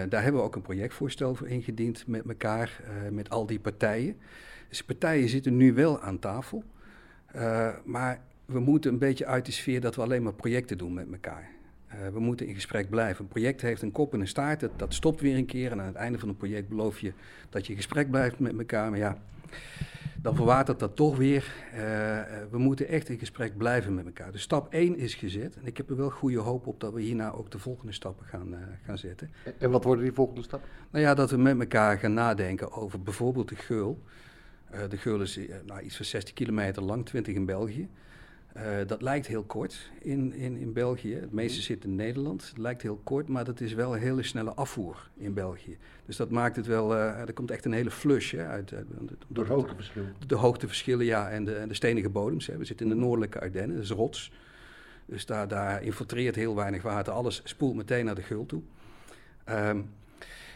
Daar 0.10 0.24
hebben 0.24 0.42
we 0.42 0.48
ook 0.48 0.56
een 0.56 0.62
projectvoorstel 0.62 1.36
voor 1.36 1.48
ingediend 1.48 2.08
met 2.08 2.28
elkaar, 2.28 2.82
met 3.12 3.30
al 3.30 3.46
die 3.46 3.60
partijen. 3.60 4.18
Dus 4.68 4.78
de 4.78 4.84
partijen 4.84 5.30
zitten 5.30 5.58
nu 5.58 5.74
wel 5.74 6.02
aan 6.02 6.20
tafel, 6.20 6.64
maar 7.84 8.22
we 8.50 8.60
moeten 8.60 8.92
een 8.92 8.98
beetje 8.98 9.26
uit 9.26 9.46
de 9.46 9.52
sfeer 9.52 9.82
dat 9.82 9.96
we 9.96 10.02
alleen 10.02 10.24
maar 10.24 10.34
projecten 10.34 10.78
doen 10.78 10.94
met 10.94 11.12
elkaar. 11.12 11.50
we 12.14 12.20
moeten 12.20 12.48
in 12.48 12.54
gesprek 12.54 12.90
blijven. 12.90 13.24
Een 13.24 13.30
project 13.30 13.62
heeft 13.62 13.82
een 13.82 13.92
kop 13.92 14.14
en 14.14 14.20
een 14.20 14.28
staart, 14.28 14.60
dat, 14.60 14.72
dat 14.76 14.94
stopt 14.94 15.22
weer 15.22 15.36
een 15.36 15.46
keer 15.46 15.72
en 15.72 15.80
aan 15.80 15.88
het 15.88 15.96
einde 15.96 16.20
van 16.20 16.30
een 16.30 16.38
project 16.38 16.70
beloof 16.70 17.00
je 17.00 17.14
dat 17.50 17.66
je 17.66 17.72
in 17.72 17.78
gesprek 17.78 18.10
blijft 18.10 18.40
met 18.40 18.58
elkaar. 18.58 18.90
Maar 18.90 19.00
ja, 19.00 19.18
dan 20.22 20.36
verwatert 20.36 20.80
dat 20.80 20.96
toch 20.96 21.18
weer. 21.18 21.54
Uh, 21.74 21.80
we 22.52 22.58
moeten 22.58 22.88
echt 22.88 23.10
in 23.10 23.20
gesprek 23.20 23.58
blijven 23.58 23.94
met 23.94 24.06
elkaar. 24.06 24.32
Dus 24.32 24.42
stap 24.42 24.74
1 24.74 24.98
is 24.98 25.16
gezet. 25.16 25.56
En 25.56 25.66
ik 25.66 25.78
heb 25.78 25.90
er 25.90 25.96
wel 25.96 26.10
goede 26.10 26.38
hoop 26.38 26.68
op 26.68 26.80
dat 26.80 26.94
we 26.94 27.02
hierna 27.02 27.32
ook 27.32 27.52
de 27.52 27.60
volgende 27.60 27.94
stappen 27.94 28.26
gaan, 28.26 28.54
uh, 28.54 28.58
gaan 28.86 28.98
zetten. 28.98 29.32
En 29.58 29.72
wat 29.72 29.84
worden 29.84 30.04
die 30.04 30.14
volgende 30.14 30.44
stappen? 30.44 30.70
Nou 30.90 31.06
ja, 31.06 31.14
dat 31.14 31.32
we 31.32 31.38
met 31.38 31.60
elkaar 31.60 31.98
gaan 31.98 32.14
nadenken 32.14 32.72
over 32.72 33.02
bijvoorbeeld 33.02 33.50
de 33.50 33.56
geul. 33.56 34.04
De 34.90 34.98
geul 34.98 35.22
is 35.22 35.40
nou, 35.66 35.82
iets 35.82 35.96
van 35.96 36.06
60 36.06 36.34
kilometer 36.34 36.84
lang, 36.84 37.06
20 37.06 37.36
in 37.36 37.46
België. 37.46 37.90
Uh, 38.60 38.88
dat 38.88 39.02
lijkt 39.02 39.28
heel 39.28 39.44
kort 39.44 39.92
in, 40.02 40.34
in, 40.34 40.58
in 40.58 40.74
België. 40.74 41.16
Het 41.16 41.32
meeste 41.32 41.58
mhm. 41.58 41.66
zit 41.66 41.84
in 41.84 41.96
Nederland. 41.96 42.48
Het 42.48 42.58
lijkt 42.58 42.82
heel 42.82 43.00
kort, 43.04 43.28
maar 43.28 43.44
dat 43.44 43.62
is 43.62 43.74
wel 43.74 43.94
een 43.94 44.02
hele 44.02 44.24
snelle 44.24 44.54
afvoer 44.54 45.10
in 45.18 45.34
België. 45.34 45.78
Dus 46.06 46.16
dat 46.16 46.30
maakt 46.30 46.56
het 46.56 46.66
wel. 46.66 46.96
Uh, 46.96 47.20
er 47.20 47.34
komt 47.34 47.52
echt 47.52 47.66
een 47.66 47.74
hele 47.74 47.92
flush 47.92 48.32
hè, 48.32 48.46
uit. 48.46 48.74
uit 48.74 48.86
door 49.28 49.46
de 49.46 49.54
hoogteverschillen. 49.54 50.16
De 50.28 50.36
hoogteverschillen, 50.36 51.06
ja. 51.06 51.30
En 51.30 51.46
de, 51.46 51.56
en 51.56 51.68
de 51.68 51.74
stenige 51.74 52.10
bodems. 52.10 52.48
Hè. 52.48 52.58
We 52.58 52.66
zitten 52.66 52.86
in 52.86 52.92
de 52.92 53.00
noordelijke 53.00 53.40
Ardennen, 53.40 53.76
dat 53.76 53.86
is 53.86 53.92
rots. 53.92 54.32
Dus 55.06 55.26
daar, 55.26 55.48
daar 55.48 55.84
infiltreert 55.84 56.36
heel 56.36 56.56
weinig 56.56 56.82
water. 56.82 57.14
Alles 57.14 57.42
spoelt 57.44 57.76
meteen 57.76 58.06
naar 58.06 58.16
de 58.16 58.22
gul 58.22 58.46
toe. 58.46 58.62
Um, 59.50 59.90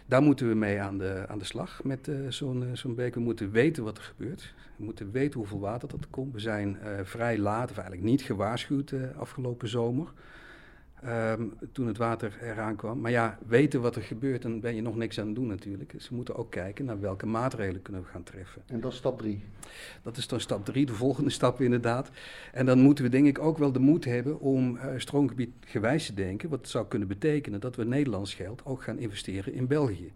daar 0.05 0.21
moeten 0.21 0.47
we 0.47 0.55
mee 0.55 0.81
aan 0.81 0.97
de, 0.97 1.25
aan 1.27 1.37
de 1.37 1.45
slag 1.45 1.83
met 1.83 2.07
uh, 2.07 2.15
zo'n 2.29 2.63
uh, 2.63 2.69
zo'n 2.73 2.95
beek. 2.95 3.13
We 3.13 3.19
moeten 3.19 3.51
weten 3.51 3.83
wat 3.83 3.97
er 3.97 4.03
gebeurt. 4.03 4.53
We 4.77 4.83
moeten 4.83 5.11
weten 5.11 5.39
hoeveel 5.39 5.59
water 5.59 5.87
dat 5.87 5.99
er 5.99 6.07
komt. 6.09 6.33
We 6.33 6.39
zijn 6.39 6.77
uh, 6.83 6.99
vrij 7.03 7.37
laat, 7.37 7.69
of 7.69 7.77
eigenlijk 7.77 8.07
niet 8.07 8.21
gewaarschuwd 8.21 8.93
afgelopen 9.17 9.67
zomer. 9.67 10.07
Um, 11.07 11.53
toen 11.71 11.87
het 11.87 11.97
water 11.97 12.37
eraan 12.41 12.75
kwam. 12.75 12.99
Maar 12.99 13.11
ja, 13.11 13.37
weten 13.47 13.81
wat 13.81 13.95
er 13.95 14.01
gebeurt, 14.01 14.41
dan 14.41 14.59
ben 14.59 14.75
je 14.75 14.81
nog 14.81 14.95
niks 14.95 15.19
aan 15.19 15.25
het 15.25 15.35
doen 15.35 15.47
natuurlijk. 15.47 15.91
Dus 15.91 16.09
we 16.09 16.15
moeten 16.15 16.35
ook 16.35 16.51
kijken 16.51 16.85
naar 16.85 16.99
welke 16.99 17.25
maatregelen 17.25 17.81
kunnen 17.81 18.01
we 18.01 18.07
gaan 18.07 18.23
treffen. 18.23 18.61
En 18.65 18.79
dat 18.79 18.91
is 18.91 18.97
stap 18.97 19.17
drie? 19.17 19.43
Dat 20.01 20.17
is 20.17 20.27
dan 20.27 20.39
stap 20.39 20.65
drie, 20.65 20.85
de 20.85 20.93
volgende 20.93 21.29
stap 21.39 21.61
inderdaad. 21.61 22.09
En 22.51 22.65
dan 22.65 22.79
moeten 22.79 23.03
we 23.03 23.09
denk 23.09 23.27
ik 23.27 23.39
ook 23.39 23.57
wel 23.57 23.71
de 23.71 23.79
moed 23.79 24.05
hebben 24.05 24.39
om 24.39 24.75
uh, 24.75 24.85
stroomgebied 24.97 25.51
gewijs 25.65 26.05
te 26.05 26.13
denken. 26.13 26.49
Wat 26.49 26.67
zou 26.67 26.87
kunnen 26.87 27.07
betekenen 27.07 27.59
dat 27.59 27.75
we 27.75 27.83
Nederlands 27.83 28.33
geld 28.33 28.65
ook 28.65 28.83
gaan 28.83 28.99
investeren 28.99 29.53
in 29.53 29.67
België. 29.67 30.11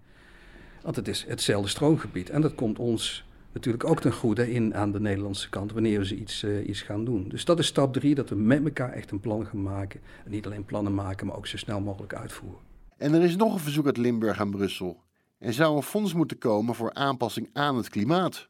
Want 0.82 0.96
het 0.96 1.08
is 1.08 1.26
hetzelfde 1.28 1.70
stroomgebied 1.70 2.30
en 2.30 2.42
dat 2.42 2.56
komt 2.56 2.80
ons 2.80 3.27
natuurlijk 3.54 3.84
ook 3.84 4.02
ten 4.02 4.14
goede 4.14 4.52
in 4.52 4.76
aan 4.76 4.92
de 4.92 5.00
Nederlandse 5.00 5.50
kant 5.50 5.72
wanneer 5.72 6.00
we 6.00 6.06
ze 6.06 6.16
iets, 6.16 6.44
uh, 6.44 6.68
iets 6.68 6.82
gaan 6.82 7.06
doen. 7.06 7.30
Dus 7.30 7.46
dat 7.46 7.60
is 7.60 7.68
stap 7.68 7.94
drie, 7.94 8.16
dat 8.16 8.30
we 8.30 8.36
met 8.36 8.64
elkaar 8.64 8.92
echt 8.92 9.12
een 9.12 9.20
plan 9.20 9.46
gaan 9.46 9.62
maken. 9.62 10.00
En 10.26 10.32
niet 10.32 10.46
alleen 10.46 10.66
plannen 10.66 10.94
maken, 10.94 11.28
maar 11.28 11.36
ook 11.36 11.48
zo 11.48 11.58
snel 11.58 11.82
mogelijk 11.82 12.14
uitvoeren. 12.14 12.60
En 12.98 13.14
er 13.14 13.24
is 13.24 13.36
nog 13.36 13.54
een 13.54 13.60
verzoek 13.60 13.86
uit 13.86 13.98
Limburg 13.98 14.40
aan 14.40 14.52
Brussel. 14.52 15.04
Er 15.38 15.54
zou 15.54 15.76
een 15.76 15.84
fonds 15.84 16.14
moeten 16.14 16.38
komen 16.38 16.76
voor 16.76 16.94
aanpassing 16.94 17.50
aan 17.54 17.78
het 17.78 17.90
klimaat. 17.90 18.50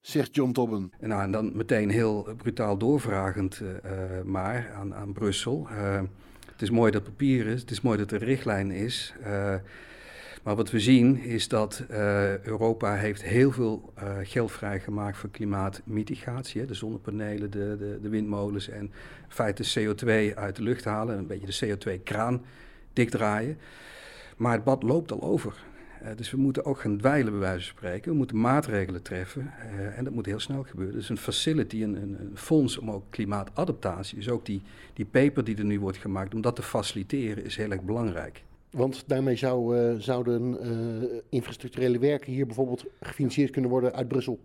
Zegt 0.00 0.34
John 0.34 0.52
Tobben. 0.52 0.92
Nou, 1.00 1.22
en 1.22 1.32
dan 1.32 1.56
meteen 1.56 1.90
heel 1.90 2.28
brutaal 2.36 2.78
doorvragend 2.78 3.60
uh, 3.60 3.70
maar 4.24 4.72
aan, 4.76 4.94
aan 4.94 5.12
Brussel. 5.12 5.68
Uh, 5.70 6.00
het 6.52 6.62
is 6.62 6.70
mooi 6.70 6.90
dat 6.90 7.04
papier 7.04 7.46
is, 7.46 7.60
het 7.60 7.70
is 7.70 7.80
mooi 7.80 7.98
dat 7.98 8.10
er 8.10 8.24
richtlijn 8.24 8.70
is. 8.70 9.14
Maar 10.42 10.56
wat 10.56 10.70
we 10.70 10.80
zien 10.80 11.18
is 11.18 11.48
dat 11.48 11.84
uh, 11.90 12.38
Europa 12.38 12.94
heeft 12.94 13.22
heel 13.22 13.52
veel 13.52 13.92
uh, 13.98 14.16
geld 14.22 14.52
vrijgemaakt 14.52 15.16
voor 15.16 15.30
klimaatmitigatie. 15.30 16.60
Hè, 16.60 16.66
de 16.66 16.74
zonnepanelen, 16.74 17.50
de, 17.50 17.76
de, 17.78 17.98
de, 18.02 18.08
windmolens 18.08 18.68
en 18.68 18.80
in 18.80 18.92
feite 19.28 19.64
CO2 19.64 20.34
uit 20.34 20.56
de 20.56 20.62
lucht 20.62 20.84
halen. 20.84 21.18
Een 21.18 21.26
beetje 21.26 21.66
de 21.66 21.76
CO2-kraan 21.76 22.42
dichtdraaien. 22.92 23.58
Maar 24.36 24.52
het 24.52 24.64
bad 24.64 24.82
loopt 24.82 25.12
al 25.12 25.22
over. 25.22 25.54
Uh, 26.02 26.08
dus 26.16 26.30
we 26.30 26.36
moeten 26.36 26.64
ook 26.64 26.80
gaan 26.80 26.96
dweilen, 26.96 27.32
bij 27.32 27.40
wijze 27.40 27.66
van 27.66 27.76
spreken. 27.76 28.10
We 28.10 28.16
moeten 28.16 28.40
maatregelen 28.40 29.02
treffen 29.02 29.52
en 29.96 30.04
dat 30.04 30.12
moet 30.12 30.26
heel 30.26 30.40
snel 30.40 30.62
gebeuren. 30.62 30.94
Dus 30.94 31.08
een 31.08 31.16
facility, 31.16 31.82
een, 31.82 31.94
een, 31.94 32.16
een 32.20 32.36
fonds 32.36 32.78
om 32.78 32.90
ook 32.90 33.04
klimaatadaptatie, 33.10 34.16
dus 34.16 34.28
ook 34.28 34.46
die, 34.46 34.62
die 34.94 35.04
paper 35.04 35.44
die 35.44 35.56
er 35.56 35.64
nu 35.64 35.80
wordt 35.80 35.98
gemaakt, 35.98 36.34
om 36.34 36.40
dat 36.40 36.56
te 36.56 36.62
faciliteren, 36.62 37.44
is 37.44 37.56
heel 37.56 37.70
erg 37.70 37.82
belangrijk. 37.82 38.42
Want 38.72 39.04
daarmee 39.06 39.36
zou, 39.36 39.78
uh, 39.78 39.98
zouden 39.98 40.56
uh, 41.12 41.20
infrastructurele 41.28 41.98
werken 41.98 42.32
hier 42.32 42.46
bijvoorbeeld 42.46 42.84
gefinancierd 43.00 43.50
kunnen 43.50 43.70
worden 43.70 43.94
uit 43.94 44.08
Brussel. 44.08 44.40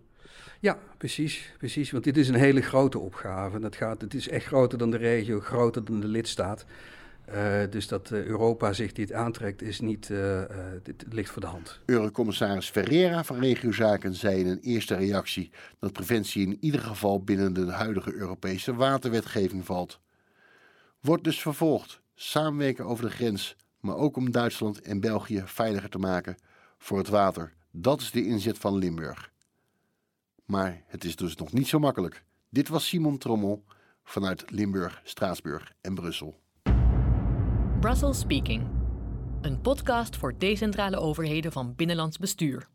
Ja, 0.60 0.78
precies, 0.98 1.52
precies. 1.58 1.90
Want 1.90 2.04
dit 2.04 2.16
is 2.16 2.28
een 2.28 2.34
hele 2.34 2.62
grote 2.62 2.98
opgave. 2.98 3.58
Dat 3.58 3.76
gaat, 3.76 4.00
het 4.00 4.14
is 4.14 4.28
echt 4.28 4.46
groter 4.46 4.78
dan 4.78 4.90
de 4.90 4.96
regio, 4.96 5.40
groter 5.40 5.84
dan 5.84 6.00
de 6.00 6.06
lidstaat. 6.06 6.64
Uh, 7.34 7.60
dus 7.70 7.88
dat 7.88 8.10
Europa 8.10 8.72
zich 8.72 8.92
dit 8.92 9.12
aantrekt, 9.12 9.62
is 9.62 9.80
niet, 9.80 10.10
dit 10.82 11.04
ligt 11.10 11.30
voor 11.30 11.42
de 11.42 11.48
hand. 11.48 11.80
Eurocommissaris 11.84 12.70
Ferreira 12.70 13.24
van 13.24 13.38
Regiozaken 13.38 14.14
zei 14.14 14.40
in 14.40 14.46
een 14.46 14.60
eerste 14.60 14.94
reactie 14.94 15.50
dat 15.78 15.92
preventie 15.92 16.46
in 16.46 16.56
ieder 16.60 16.80
geval 16.80 17.22
binnen 17.22 17.52
de 17.52 17.70
huidige 17.70 18.14
Europese 18.14 18.74
waterwetgeving 18.74 19.64
valt. 19.64 20.00
Wordt 21.00 21.24
dus 21.24 21.40
vervolgd, 21.40 22.00
samenwerken 22.14 22.84
over 22.84 23.04
de 23.04 23.10
grens, 23.10 23.56
maar 23.80 23.96
ook 23.96 24.16
om 24.16 24.30
Duitsland 24.30 24.80
en 24.80 25.00
België 25.00 25.42
veiliger 25.44 25.90
te 25.90 25.98
maken 25.98 26.36
voor 26.78 26.98
het 26.98 27.08
water. 27.08 27.54
Dat 27.70 28.00
is 28.00 28.10
de 28.10 28.26
inzet 28.26 28.58
van 28.58 28.76
Limburg. 28.76 29.32
Maar 30.44 30.82
het 30.86 31.04
is 31.04 31.16
dus 31.16 31.36
nog 31.36 31.52
niet 31.52 31.68
zo 31.68 31.78
makkelijk. 31.78 32.24
Dit 32.48 32.68
was 32.68 32.86
Simon 32.86 33.18
Trommel 33.18 33.64
vanuit 34.04 34.50
Limburg, 34.50 35.00
Straatsburg 35.04 35.72
en 35.80 35.94
Brussel. 35.94 36.40
Brussels 37.80 38.18
Speaking, 38.18 38.66
een 39.40 39.60
podcast 39.60 40.16
voor 40.16 40.38
decentrale 40.38 40.96
overheden 40.96 41.52
van 41.52 41.74
binnenlands 41.74 42.18
bestuur. 42.18 42.68